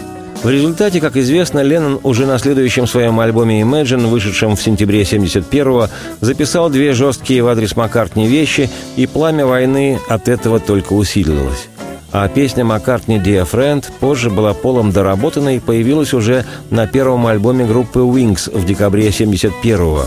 в 0.43 0.51
результате, 0.51 1.01
как 1.01 1.17
известно, 1.17 1.61
Леннон 1.61 2.01
уже 2.03 2.27
на 2.27 2.37
следующем 2.39 2.89
своем 2.89 3.21
альбоме 3.21 3.63
Imagine, 3.63 4.09
вышедшем 4.09 4.57
в 4.57 4.63
сентябре 4.63 5.03
71-го, 5.03 5.89
записал 6.21 6.69
две 6.69 6.95
жесткие 6.95 7.45
в 7.45 7.49
адрес 7.49 7.77
Маккартни 7.77 8.27
вещи, 8.27 8.69
и 8.97 9.07
пламя 9.07 9.47
войны 9.47 10.01
от 10.09 10.29
этого 10.29 10.59
только 10.59 10.95
усилилось. 10.95 11.69
А 12.11 12.27
песня 12.27 12.65
Маккартни 12.65 13.19
«Dear 13.19 13.49
Friend» 13.49 13.85
позже 14.01 14.31
была 14.31 14.53
полом 14.53 14.91
доработана 14.91 15.55
и 15.57 15.61
появилась 15.61 16.13
уже 16.13 16.45
на 16.71 16.89
первом 16.89 17.27
альбоме 17.29 17.65
группы 17.65 18.01
Wings 18.01 18.51
в 18.53 18.67
декабре 18.67 19.09
71-го 19.09 20.07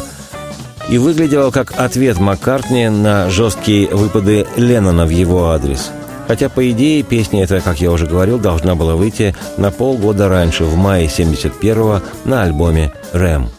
и 0.89 0.97
выглядела 0.97 1.49
как 1.49 1.73
ответ 1.77 2.19
Маккартни 2.19 2.89
на 2.89 3.29
жесткие 3.29 3.87
выпады 3.87 4.45
Леннона 4.57 5.05
в 5.05 5.09
его 5.09 5.49
адрес– 5.49 5.91
Хотя, 6.27 6.49
по 6.49 6.69
идее, 6.71 7.03
песня 7.03 7.43
эта, 7.43 7.61
как 7.61 7.79
я 7.79 7.91
уже 7.91 8.07
говорил, 8.07 8.39
должна 8.39 8.75
была 8.75 8.95
выйти 8.95 9.35
на 9.57 9.71
полгода 9.71 10.27
раньше, 10.27 10.63
в 10.63 10.75
мае 10.75 11.07
71-го, 11.07 12.01
на 12.25 12.43
альбоме 12.43 12.93
«Рэм». 13.13 13.49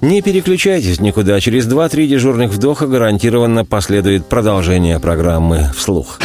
Не 0.00 0.22
переключайтесь 0.22 1.00
никуда, 1.00 1.40
через 1.40 1.66
2-3 1.66 2.06
дежурных 2.06 2.52
вдоха 2.52 2.86
гарантированно 2.86 3.64
последует 3.64 4.26
продолжение 4.26 4.98
программы 4.98 5.70
«Вслух». 5.76 6.20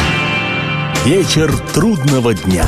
Вечер 1.04 1.52
трудного 1.74 2.34
дня. 2.34 2.66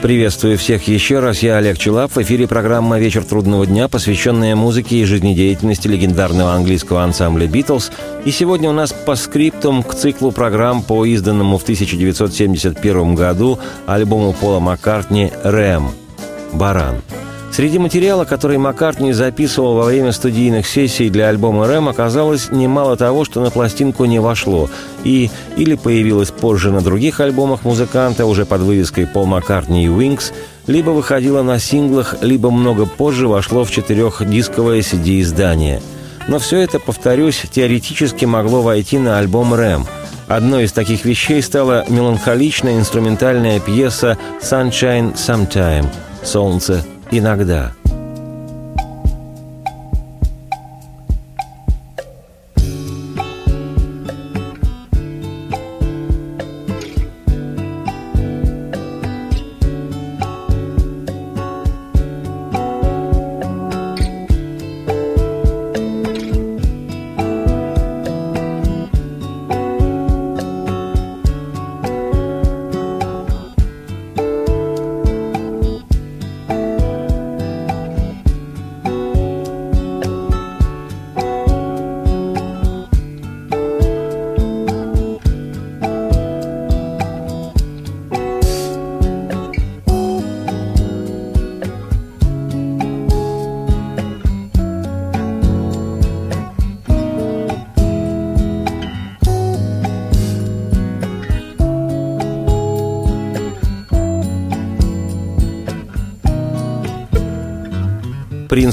Приветствую 0.00 0.56
всех 0.58 0.86
еще 0.86 1.18
раз. 1.18 1.40
Я 1.40 1.56
Олег 1.56 1.76
Челап. 1.76 2.14
В 2.14 2.22
эфире 2.22 2.46
программа 2.46 3.00
«Вечер 3.00 3.24
трудного 3.24 3.66
дня», 3.66 3.88
посвященная 3.88 4.54
музыке 4.54 4.98
и 4.98 5.04
жизнедеятельности 5.04 5.88
легендарного 5.88 6.52
английского 6.54 7.02
ансамбля 7.02 7.48
«Битлз». 7.48 7.90
И 8.24 8.30
сегодня 8.30 8.70
у 8.70 8.72
нас 8.72 8.92
по 8.92 9.16
скриптум 9.16 9.82
к 9.82 9.94
циклу 9.94 10.30
программ 10.30 10.82
по 10.82 11.04
изданному 11.04 11.58
в 11.58 11.62
1971 11.64 13.16
году 13.16 13.58
альбому 13.86 14.32
Пола 14.32 14.60
Маккартни 14.60 15.32
«Рэм» 15.42 15.90
«Баран». 16.52 17.02
Среди 17.58 17.80
материала, 17.80 18.24
который 18.24 18.56
Маккартни 18.56 19.12
записывал 19.12 19.74
во 19.74 19.82
время 19.82 20.12
студийных 20.12 20.64
сессий 20.64 21.10
для 21.10 21.28
альбома 21.28 21.66
«Рэм», 21.66 21.88
оказалось 21.88 22.52
немало 22.52 22.96
того, 22.96 23.24
что 23.24 23.40
на 23.40 23.50
пластинку 23.50 24.04
не 24.04 24.20
вошло 24.20 24.70
и 25.02 25.28
или 25.56 25.74
появилось 25.74 26.30
позже 26.30 26.70
на 26.70 26.82
других 26.82 27.18
альбомах 27.18 27.64
музыканта 27.64 28.26
уже 28.26 28.46
под 28.46 28.60
вывеской 28.60 29.08
«Пол 29.08 29.26
Маккартни 29.26 29.86
и 29.86 29.88
Wings», 29.88 30.32
либо 30.68 30.90
выходило 30.90 31.42
на 31.42 31.58
синглах, 31.58 32.14
либо 32.20 32.52
много 32.52 32.86
позже 32.86 33.26
вошло 33.26 33.64
в 33.64 33.72
четырехдисковое 33.72 34.82
CD-издание. 34.82 35.82
Но 36.28 36.38
все 36.38 36.60
это, 36.60 36.78
повторюсь, 36.78 37.42
теоретически 37.50 38.24
могло 38.24 38.62
войти 38.62 38.98
на 38.98 39.18
альбом 39.18 39.52
«Рэм», 39.52 39.84
Одной 40.28 40.66
из 40.66 40.72
таких 40.72 41.04
вещей 41.04 41.42
стала 41.42 41.84
меланхоличная 41.88 42.78
инструментальная 42.78 43.58
пьеса 43.58 44.16
«Sunshine 44.40 45.14
Sometime»— 45.16 45.86
«Солнце 46.22 46.84
иногда. 47.10 47.72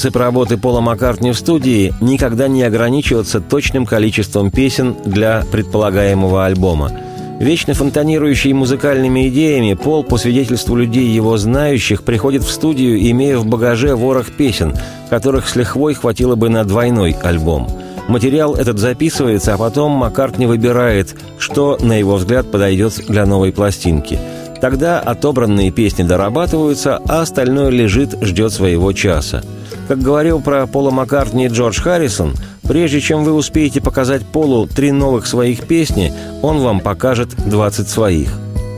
Принцип 0.06 0.22
работы 0.22 0.58
Пола 0.58 0.82
Маккартни 0.82 1.32
в 1.32 1.36
студии– 1.36 1.92
никогда 2.00 2.48
не 2.48 2.62
ограничиваться 2.62 3.42
точным 3.42 3.88
количеством 3.88 4.52
песен 4.52 4.96
для 5.04 5.44
предполагаемого 5.52 6.46
альбома. 6.46 6.92
Вечно 7.40 7.74
фонтанирующий 7.74 8.54
музыкальными 8.54 9.28
идеями, 9.30 9.74
Пол, 9.74 10.04
по 10.04 10.18
свидетельству 10.18 10.76
людей 10.76 11.08
его 11.08 11.38
знающих, 11.38 12.04
приходит 12.04 12.44
в 12.44 12.52
студию, 12.52 13.00
имея 13.10 13.40
в 13.40 13.48
багаже 13.48 13.96
ворох 13.96 14.32
песен, 14.32 14.76
которых 15.10 15.50
с 15.50 15.56
лихвой 15.56 15.96
хватило 15.96 16.36
бы 16.36 16.50
на 16.50 16.66
двойной 16.66 17.16
альбом. 17.24 17.68
Материал 18.08 18.54
этот 18.54 18.78
записывается, 18.78 19.56
а 19.56 19.58
потом 19.58 19.94
Маккартни 19.94 20.46
выбирает, 20.46 21.16
что, 21.40 21.80
на 21.82 21.94
его 21.94 22.18
взгляд, 22.18 22.52
подойдет 22.52 22.94
для 23.08 23.26
новой 23.26 23.52
пластинки– 23.52 24.20
Тогда 24.62 25.00
отобранные 25.00 25.70
песни 25.70 26.04
дорабатываются, 26.04 27.00
а 27.08 27.22
остальное 27.22 27.70
лежит, 27.70 28.18
ждет 28.22 28.52
своего 28.52 28.94
часа. 28.94 29.44
Как 29.88 30.00
говорил 30.00 30.42
про 30.42 30.66
Пола 30.66 30.90
Маккартни 30.90 31.48
Джордж 31.48 31.80
Харрисон, 31.80 32.34
прежде 32.64 33.00
чем 33.00 33.24
вы 33.24 33.34
успеете 33.34 33.82
показать 33.82 34.26
Полу 34.26 34.66
три 34.68 34.92
новых 34.92 35.28
своих 35.28 35.68
песни, 35.68 36.12
он 36.42 36.60
вам 36.60 36.80
покажет 36.80 37.36
20 37.36 37.88
своих. 37.88 38.30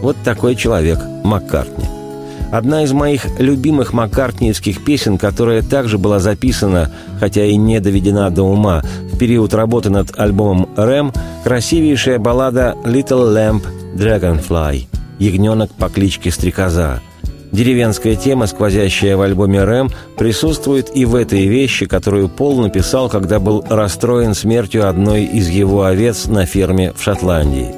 Вот 0.01 0.17
такой 0.23 0.55
человек 0.55 0.99
Маккартни. 1.23 1.85
Одна 2.51 2.83
из 2.83 2.93
моих 2.93 3.25
любимых 3.39 3.93
маккартниевских 3.93 4.83
песен, 4.83 5.17
которая 5.17 5.61
также 5.61 5.97
была 5.97 6.19
записана, 6.19 6.91
хотя 7.19 7.43
и 7.45 7.55
не 7.55 7.79
доведена 7.79 8.29
до 8.29 8.43
ума, 8.43 8.83
в 9.11 9.17
период 9.17 9.53
работы 9.53 9.89
над 9.89 10.17
альбомом 10.17 10.69
«Рэм», 10.77 11.11
красивейшая 11.43 12.19
баллада 12.19 12.75
«Little 12.85 13.33
Lamp 13.33 13.63
Dragonfly» 13.95 14.85
«Ягненок 15.19 15.71
по 15.73 15.89
кличке 15.89 16.31
Стрекоза», 16.31 17.01
Деревенская 17.57 18.15
тема, 18.15 18.45
сквозящая 18.45 19.17
в 19.17 19.21
альбоме 19.21 19.63
«Рэм», 19.63 19.89
присутствует 20.15 20.95
и 20.95 21.05
в 21.05 21.15
этой 21.15 21.47
вещи, 21.47 21.87
которую 21.87 22.29
Пол 22.29 22.61
написал, 22.61 23.09
когда 23.09 23.39
был 23.39 23.65
расстроен 23.67 24.35
смертью 24.35 24.87
одной 24.87 25.23
из 25.23 25.49
его 25.49 25.83
овец 25.83 26.27
на 26.27 26.45
ферме 26.45 26.93
в 26.95 27.01
Шотландии. 27.01 27.73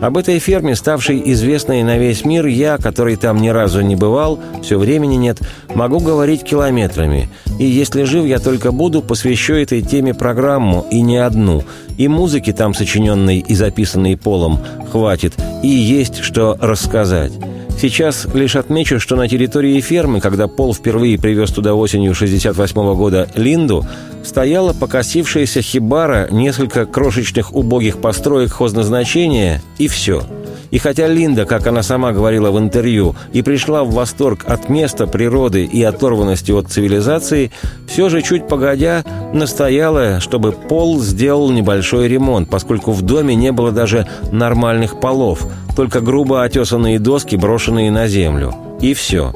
Об 0.00 0.18
этой 0.18 0.38
ферме, 0.38 0.76
ставшей 0.76 1.20
известной 1.32 1.82
на 1.82 1.98
весь 1.98 2.24
мир, 2.24 2.46
я, 2.46 2.78
который 2.78 3.16
там 3.16 3.42
ни 3.42 3.48
разу 3.48 3.80
не 3.80 3.96
бывал, 3.96 4.38
все 4.62 4.78
времени 4.78 5.16
нет, 5.16 5.40
могу 5.74 5.98
говорить 5.98 6.44
километрами. 6.44 7.28
И 7.58 7.64
если 7.64 8.04
жив 8.04 8.24
я 8.24 8.38
только 8.38 8.70
буду, 8.70 9.02
посвящу 9.02 9.54
этой 9.54 9.82
теме 9.82 10.14
программу, 10.14 10.86
и 10.92 11.00
не 11.00 11.16
одну. 11.16 11.64
И 11.96 12.06
музыки 12.06 12.52
там, 12.52 12.72
сочиненной 12.72 13.40
и 13.40 13.54
записанной 13.56 14.16
Полом, 14.16 14.60
хватит, 14.92 15.34
и 15.64 15.68
есть 15.68 16.18
что 16.18 16.56
рассказать. 16.60 17.32
Сейчас 17.80 18.26
лишь 18.34 18.56
отмечу, 18.56 18.98
что 18.98 19.14
на 19.14 19.28
территории 19.28 19.80
фермы, 19.80 20.20
когда 20.20 20.48
Пол 20.48 20.74
впервые 20.74 21.16
привез 21.16 21.52
туда 21.52 21.74
осенью 21.74 22.12
68 22.12 22.76
-го 22.76 22.96
года 22.96 23.28
Линду, 23.36 23.86
стояла 24.24 24.72
покосившаяся 24.72 25.62
хибара, 25.62 26.26
несколько 26.30 26.86
крошечных 26.86 27.54
убогих 27.54 28.00
построек 28.00 28.52
хозназначения 28.52 29.62
и 29.78 29.86
все– 29.86 30.24
и 30.70 30.78
хотя 30.78 31.06
Линда, 31.06 31.44
как 31.44 31.66
она 31.66 31.82
сама 31.82 32.12
говорила 32.12 32.50
в 32.50 32.58
интервью, 32.58 33.16
и 33.32 33.42
пришла 33.42 33.84
в 33.84 33.92
восторг 33.92 34.44
от 34.46 34.68
места, 34.68 35.06
природы 35.06 35.64
и 35.64 35.82
оторванности 35.82 36.52
от 36.52 36.68
цивилизации, 36.68 37.50
все 37.86 38.08
же 38.08 38.22
чуть 38.22 38.48
погодя 38.48 39.04
настояла, 39.32 40.20
чтобы 40.20 40.52
Пол 40.52 41.00
сделал 41.00 41.50
небольшой 41.50 42.08
ремонт, 42.08 42.50
поскольку 42.50 42.92
в 42.92 43.02
доме 43.02 43.34
не 43.34 43.52
было 43.52 43.72
даже 43.72 44.06
нормальных 44.30 45.00
полов, 45.00 45.46
только 45.76 46.00
грубо 46.00 46.42
отесанные 46.42 46.98
доски, 46.98 47.36
брошенные 47.36 47.90
на 47.90 48.06
землю. 48.08 48.54
И 48.80 48.94
все. 48.94 49.32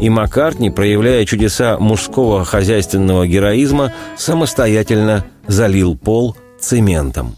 И 0.00 0.08
Маккартни, 0.08 0.70
проявляя 0.70 1.24
чудеса 1.24 1.78
мужского 1.78 2.44
хозяйственного 2.44 3.26
героизма, 3.26 3.92
самостоятельно 4.16 5.24
залил 5.46 5.96
пол 5.96 6.36
цементом. 6.58 7.36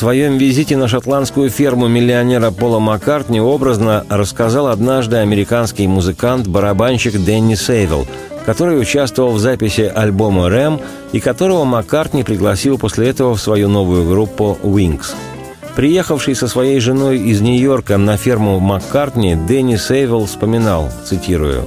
Своем 0.00 0.38
визите 0.38 0.78
на 0.78 0.88
шотландскую 0.88 1.50
ферму 1.50 1.86
миллионера 1.86 2.50
Пола 2.50 2.78
Маккартни 2.78 3.38
образно 3.38 4.06
рассказал 4.08 4.68
однажды 4.68 5.18
американский 5.18 5.86
музыкант-барабанщик 5.86 7.22
Дэнни 7.22 7.54
Сейвел, 7.54 8.06
который 8.46 8.80
участвовал 8.80 9.32
в 9.32 9.38
записи 9.38 9.92
альбома 9.94 10.48
«Рэм» 10.48 10.80
и 11.12 11.20
которого 11.20 11.64
Маккартни 11.64 12.24
пригласил 12.24 12.78
после 12.78 13.10
этого 13.10 13.34
в 13.34 13.42
свою 13.42 13.68
новую 13.68 14.08
группу 14.08 14.56
«Wings». 14.62 15.14
Приехавший 15.76 16.34
со 16.34 16.48
своей 16.48 16.80
женой 16.80 17.18
из 17.18 17.42
Нью-Йорка 17.42 17.98
на 17.98 18.16
ферму 18.16 18.58
Маккартни, 18.58 19.34
Дэнни 19.34 19.76
Сейвел 19.76 20.24
вспоминал, 20.24 20.88
цитирую, 21.04 21.66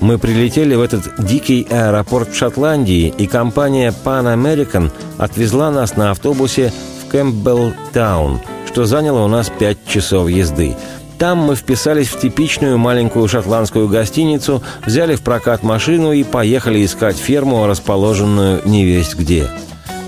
«Мы 0.00 0.16
прилетели 0.16 0.74
в 0.74 0.80
этот 0.80 1.02
дикий 1.18 1.66
аэропорт 1.68 2.30
в 2.30 2.34
Шотландии, 2.36 3.12
и 3.18 3.26
компания 3.26 3.92
Pan 4.04 4.34
American 4.34 4.90
отвезла 5.18 5.70
нас 5.70 5.96
на 5.96 6.12
автобусе 6.12 6.72
в 7.14 7.24
Кэмпбелтаун, 7.24 8.40
что 8.66 8.86
заняло 8.86 9.20
у 9.20 9.28
нас 9.28 9.48
пять 9.48 9.78
часов 9.86 10.28
езды. 10.28 10.74
Там 11.16 11.38
мы 11.38 11.54
вписались 11.54 12.08
в 12.08 12.18
типичную 12.18 12.76
маленькую 12.76 13.28
шотландскую 13.28 13.86
гостиницу, 13.86 14.64
взяли 14.84 15.14
в 15.14 15.22
прокат 15.22 15.62
машину 15.62 16.10
и 16.10 16.24
поехали 16.24 16.84
искать 16.84 17.16
ферму, 17.16 17.68
расположенную 17.68 18.62
невесть 18.64 19.14
где. 19.14 19.48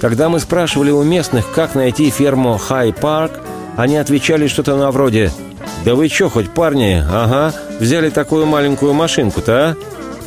Когда 0.00 0.28
мы 0.28 0.40
спрашивали 0.40 0.90
у 0.90 1.04
местных, 1.04 1.48
как 1.52 1.76
найти 1.76 2.10
ферму 2.10 2.58
Хай 2.58 2.92
Парк, 2.92 3.34
они 3.76 3.98
отвечали 3.98 4.48
что-то 4.48 4.74
навроде 4.74 5.30
«Да 5.84 5.94
вы 5.94 6.08
чё, 6.08 6.28
хоть 6.28 6.50
парни? 6.50 7.04
Ага, 7.08 7.54
взяли 7.78 8.10
такую 8.10 8.46
маленькую 8.46 8.94
машинку-то, 8.94 9.52
а?» 9.52 9.76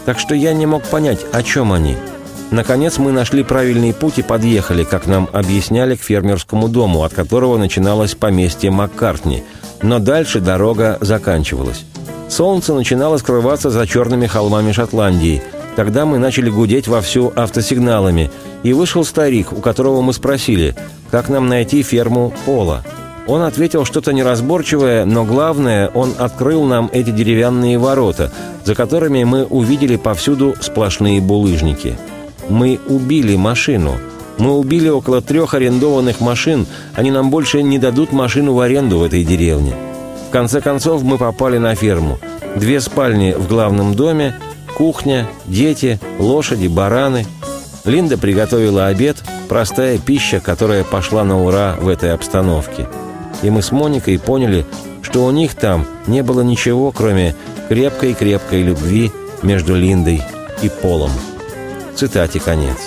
Так 0.05 0.17
что 0.17 0.33
я 0.33 0.53
не 0.53 0.65
мог 0.65 0.83
понять, 0.83 1.19
о 1.33 1.43
чем 1.43 1.73
они– 1.73 1.97
Наконец 2.51 2.97
мы 2.97 3.11
нашли 3.11 3.43
правильный 3.43 3.93
путь 3.93 4.17
и 4.17 4.23
подъехали, 4.23 4.83
как 4.83 5.05
нам 5.05 5.29
объясняли, 5.31 5.95
к 5.95 6.01
фермерскому 6.01 6.67
дому, 6.67 7.03
от 7.03 7.13
которого 7.13 7.57
начиналось 7.57 8.15
поместье 8.15 8.71
Маккартни. 8.71 9.43
Но 9.83 9.99
дальше 9.99 10.39
дорога 10.39 10.97
заканчивалась. 10.99 11.85
Солнце 12.27 12.73
начинало 12.73 13.17
скрываться 13.17 13.69
за 13.69 13.85
черными 13.85 14.25
холмами 14.25 14.71
Шотландии. 14.71 15.43
Тогда 15.75 16.05
мы 16.05 16.17
начали 16.17 16.49
гудеть 16.49 16.87
вовсю 16.87 17.31
автосигналами. 17.35 18.31
И 18.63 18.73
вышел 18.73 19.05
старик, 19.05 19.53
у 19.53 19.61
которого 19.61 20.01
мы 20.01 20.11
спросили, 20.11 20.75
как 21.11 21.29
нам 21.29 21.47
найти 21.47 21.83
ферму 21.83 22.33
Пола. 22.45 22.83
Он 23.27 23.43
ответил 23.43 23.85
что-то 23.85 24.11
неразборчивое, 24.11 25.05
но 25.05 25.23
главное, 25.23 25.87
он 25.89 26.15
открыл 26.17 26.63
нам 26.63 26.89
эти 26.91 27.11
деревянные 27.11 27.77
ворота, 27.77 28.31
за 28.65 28.73
которыми 28.73 29.23
мы 29.23 29.45
увидели 29.45 29.97
повсюду 29.97 30.55
сплошные 30.59 31.21
булыжники. 31.21 31.95
Мы 32.49 32.79
убили 32.87 33.35
машину. 33.35 33.95
Мы 34.37 34.57
убили 34.57 34.89
около 34.89 35.21
трех 35.21 35.53
арендованных 35.53 36.19
машин. 36.19 36.65
Они 36.95 37.11
нам 37.11 37.29
больше 37.29 37.61
не 37.61 37.77
дадут 37.77 38.11
машину 38.11 38.53
в 38.53 38.59
аренду 38.59 38.99
в 38.99 39.03
этой 39.03 39.23
деревне. 39.23 39.73
В 40.27 40.31
конце 40.31 40.61
концов 40.61 41.03
мы 41.03 41.17
попали 41.17 41.57
на 41.57 41.75
ферму. 41.75 42.19
Две 42.55 42.79
спальни 42.81 43.33
в 43.33 43.47
главном 43.47 43.95
доме, 43.95 44.35
кухня, 44.75 45.27
дети, 45.45 45.99
лошади, 46.17 46.67
бараны. 46.67 47.25
Линда 47.85 48.17
приготовила 48.17 48.87
обед, 48.87 49.17
простая 49.47 49.97
пища, 49.97 50.39
которая 50.39 50.83
пошла 50.83 51.23
на 51.23 51.41
ура 51.41 51.75
в 51.79 51.87
этой 51.87 52.13
обстановке. 52.13 52.87
И 53.41 53.49
мы 53.49 53.61
с 53.61 53.71
Моникой 53.71 54.19
поняли, 54.19 54.65
что 55.01 55.25
у 55.25 55.31
них 55.31 55.55
там 55.55 55.85
не 56.07 56.23
было 56.23 56.41
ничего, 56.41 56.91
кроме 56.91 57.35
крепкой-крепкой 57.69 58.63
любви 58.63 59.11
между 59.41 59.75
Линдой 59.75 60.21
и 60.61 60.69
Полом. 60.69 61.11
Цитате 61.99 62.39
конец. 62.39 62.77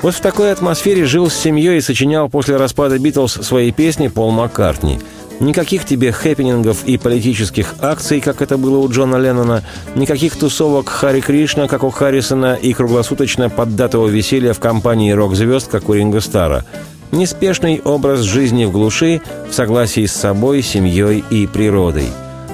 Вот 0.00 0.14
в 0.14 0.22
такой 0.22 0.50
атмосфере 0.50 1.04
жил 1.04 1.28
с 1.28 1.34
семьей 1.34 1.76
и 1.76 1.82
сочинял 1.82 2.30
после 2.30 2.56
распада 2.56 2.98
Битлз 2.98 3.34
свои 3.42 3.70
песни 3.70 4.08
Пол 4.08 4.30
Маккартни. 4.30 4.98
Никаких 5.40 5.84
тебе 5.84 6.10
хэппинингов 6.10 6.84
и 6.86 6.96
политических 6.96 7.74
акций, 7.82 8.22
как 8.22 8.40
это 8.40 8.56
было 8.56 8.78
у 8.78 8.90
Джона 8.90 9.16
Леннона, 9.16 9.62
никаких 9.94 10.36
тусовок 10.36 10.88
Хари 10.88 11.20
Кришна, 11.20 11.68
как 11.68 11.84
у 11.84 11.90
Харрисона, 11.90 12.54
и 12.54 12.72
круглосуточно 12.72 13.50
поддатого 13.50 14.08
веселья 14.08 14.54
в 14.54 14.58
компании 14.58 15.12
рок-звезд, 15.12 15.68
как 15.68 15.90
у 15.90 15.92
Ринга 15.92 16.22
Стара. 16.22 16.64
Неспешный 17.12 17.82
образ 17.84 18.20
жизни 18.20 18.64
в 18.64 18.72
глуши, 18.72 19.20
в 19.50 19.52
согласии 19.52 20.06
с 20.06 20.12
собой, 20.12 20.62
семьей 20.62 21.22
и 21.28 21.46
природой. 21.46 22.08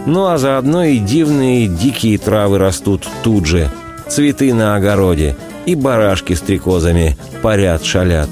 Ну 0.05 0.27
а 0.27 0.37
заодно 0.37 0.83
и 0.83 0.99
дивные 0.99 1.69
дикие 1.69 2.19
травы 2.19 2.59
растут 2.59 3.07
тут 3.23 3.47
же– 3.47 3.71
цветы 4.09 4.53
на 4.55 4.77
огороде, 4.77 5.37
и 5.67 5.75
барашки 5.75 6.35
с 6.35 6.41
трикозами 6.41 7.17
парят, 7.43 7.85
шалят. 7.85 8.29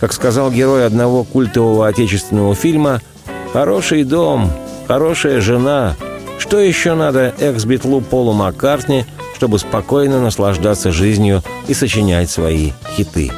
Как 0.00 0.12
сказал 0.12 0.50
герой 0.50 0.84
одного 0.86 1.24
культового 1.24 1.86
отечественного 1.86 2.54
фильма, 2.54 3.00
«Хороший 3.52 4.04
дом, 4.04 4.50
хорошая 4.88 5.40
жена. 5.40 5.94
Что 6.38 6.58
еще 6.58 6.94
надо 6.94 7.34
экс-битлу 7.38 8.00
Полу 8.00 8.32
Маккартни, 8.32 9.04
чтобы 9.36 9.58
спокойно 9.58 10.20
наслаждаться 10.20 10.90
жизнью 10.90 11.42
и 11.68 11.74
сочинять 11.74 12.30
свои 12.30 12.72
хиты?» 12.96 13.30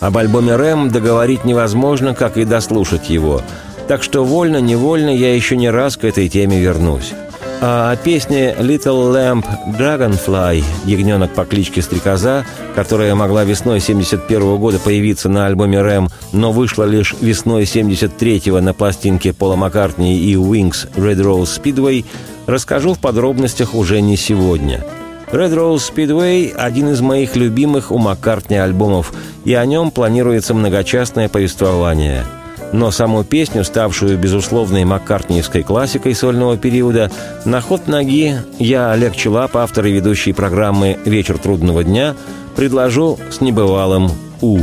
Об 0.00 0.18
альбоме 0.18 0.56
«Рэм» 0.56 0.90
договорить 0.90 1.44
невозможно, 1.44 2.14
как 2.14 2.36
и 2.36 2.44
дослушать 2.44 3.08
его. 3.08 3.42
Так 3.88 4.02
что 4.02 4.24
вольно-невольно 4.24 5.10
я 5.10 5.34
еще 5.34 5.56
не 5.56 5.70
раз 5.70 5.96
к 5.96 6.04
этой 6.04 6.28
теме 6.28 6.58
вернусь. 6.60 7.12
А 7.60 7.92
о 7.92 7.96
песне 7.96 8.54
«Little 8.58 9.12
Lamp 9.12 9.46
Dragonfly» 9.78 10.62
«Ягненок 10.84 11.32
по 11.32 11.46
кличке 11.46 11.80
Стрекоза», 11.80 12.44
которая 12.74 13.14
могла 13.14 13.44
весной 13.44 13.80
71 13.80 14.58
года 14.58 14.78
появиться 14.78 15.30
на 15.30 15.46
альбоме 15.46 15.80
«Рэм», 15.80 16.10
но 16.32 16.52
вышла 16.52 16.84
лишь 16.84 17.14
весной 17.18 17.62
73-го 17.62 18.60
на 18.60 18.74
пластинке 18.74 19.32
Пола 19.32 19.56
Маккартни 19.56 20.18
и 20.18 20.34
Wings 20.34 20.86
«Red 20.96 21.16
Rose 21.16 21.60
Speedway», 21.62 22.04
расскажу 22.46 22.92
в 22.92 22.98
подробностях 22.98 23.74
уже 23.74 24.02
не 24.02 24.16
сегодня. 24.16 24.84
«Red 25.32 25.54
Rose 25.54 25.90
Speedway»— 25.92 26.54
один 26.56 26.90
из 26.90 27.00
моих 27.00 27.36
любимых 27.36 27.90
у 27.90 27.96
Маккартни 27.96 28.56
альбомов, 28.56 29.14
и 29.46 29.54
о 29.54 29.64
нем 29.64 29.90
планируется 29.90 30.52
многочастное 30.52 31.30
повествование– 31.30 32.24
но 32.72 32.90
саму 32.90 33.24
песню, 33.24 33.64
ставшую 33.64 34.18
безусловной 34.18 34.84
маккартниевской 34.84 35.62
классикой 35.62 36.14
сольного 36.14 36.56
периода, 36.56 37.10
на 37.44 37.60
ход 37.60 37.86
ноги 37.86 38.36
я, 38.58 38.92
Олег 38.92 39.16
Челап, 39.16 39.56
автор 39.56 39.86
и 39.86 39.92
ведущий 39.92 40.32
программы 40.32 40.98
«Вечер 41.04 41.38
трудного 41.38 41.84
дня», 41.84 42.14
предложу 42.54 43.18
с 43.30 43.40
небывалым 43.40 44.10
«У». 44.40 44.58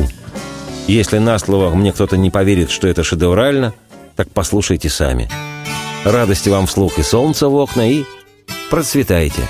Если 0.88 1.18
на 1.18 1.39
слово 1.39 1.74
мне 1.74 1.93
кто-то 1.93 2.18
не 2.18 2.30
поверит, 2.30 2.70
что 2.70 2.88
это 2.88 3.04
шедеврально, 3.04 3.74
так 4.16 4.30
послушайте 4.30 4.89
сами. 4.89 5.30
Радости 6.04 6.49
вам 6.49 6.68
вслух 6.68 6.99
и 6.99 7.04
солнца 7.04 7.47
в 7.47 7.56
окна, 7.56 7.89
и 7.89 8.04
процветайте! 8.70 9.41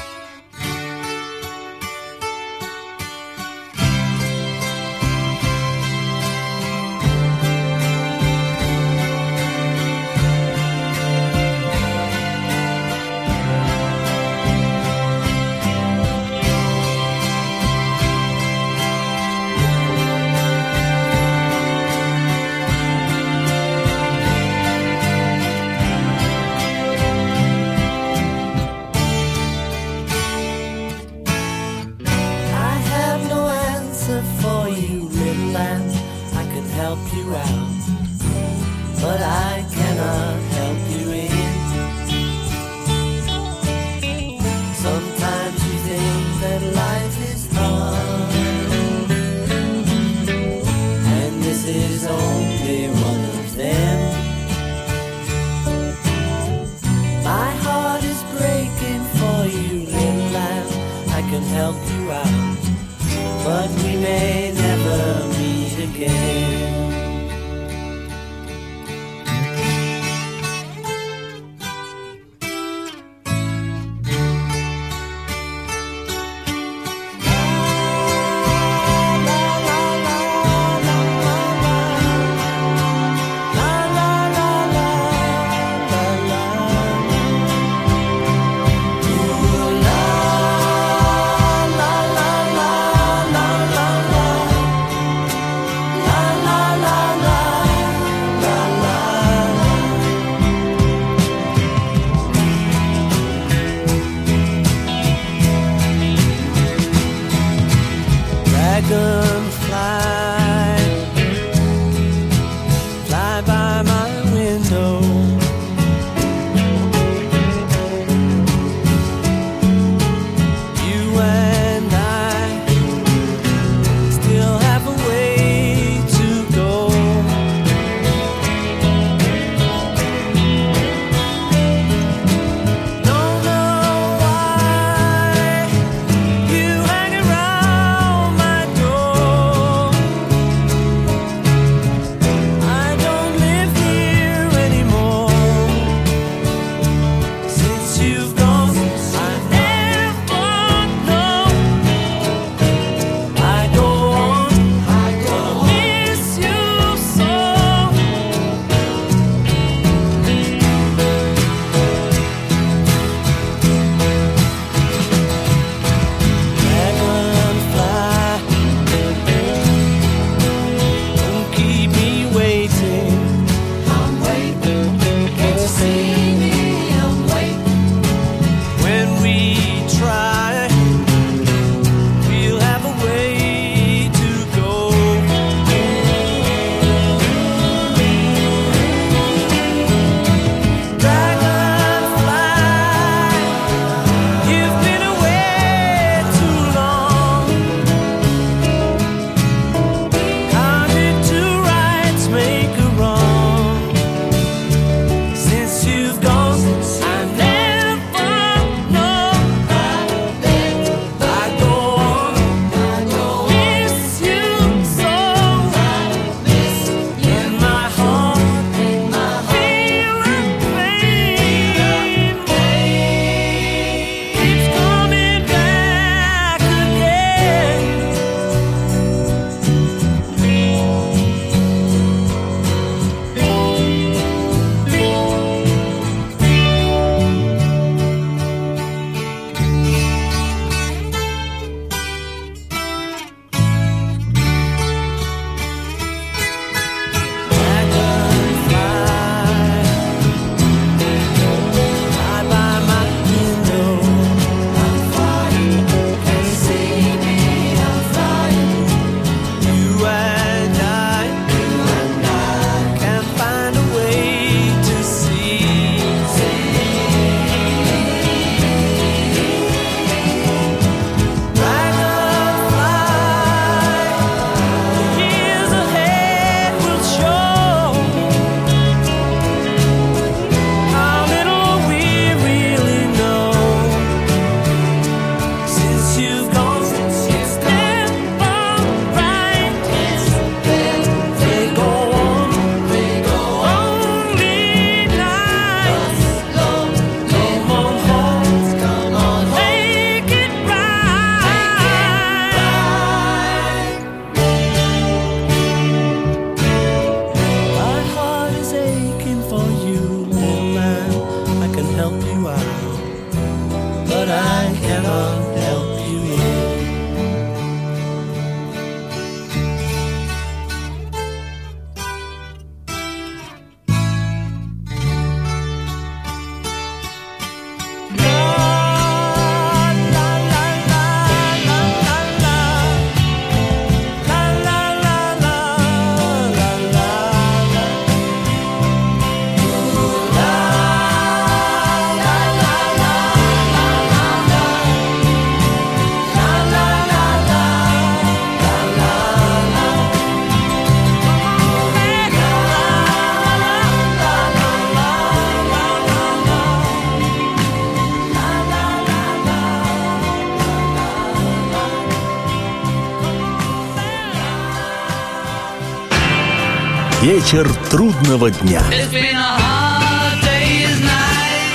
Вечер 367.43 367.67
трудного 367.91 368.49
дня. 368.49 368.81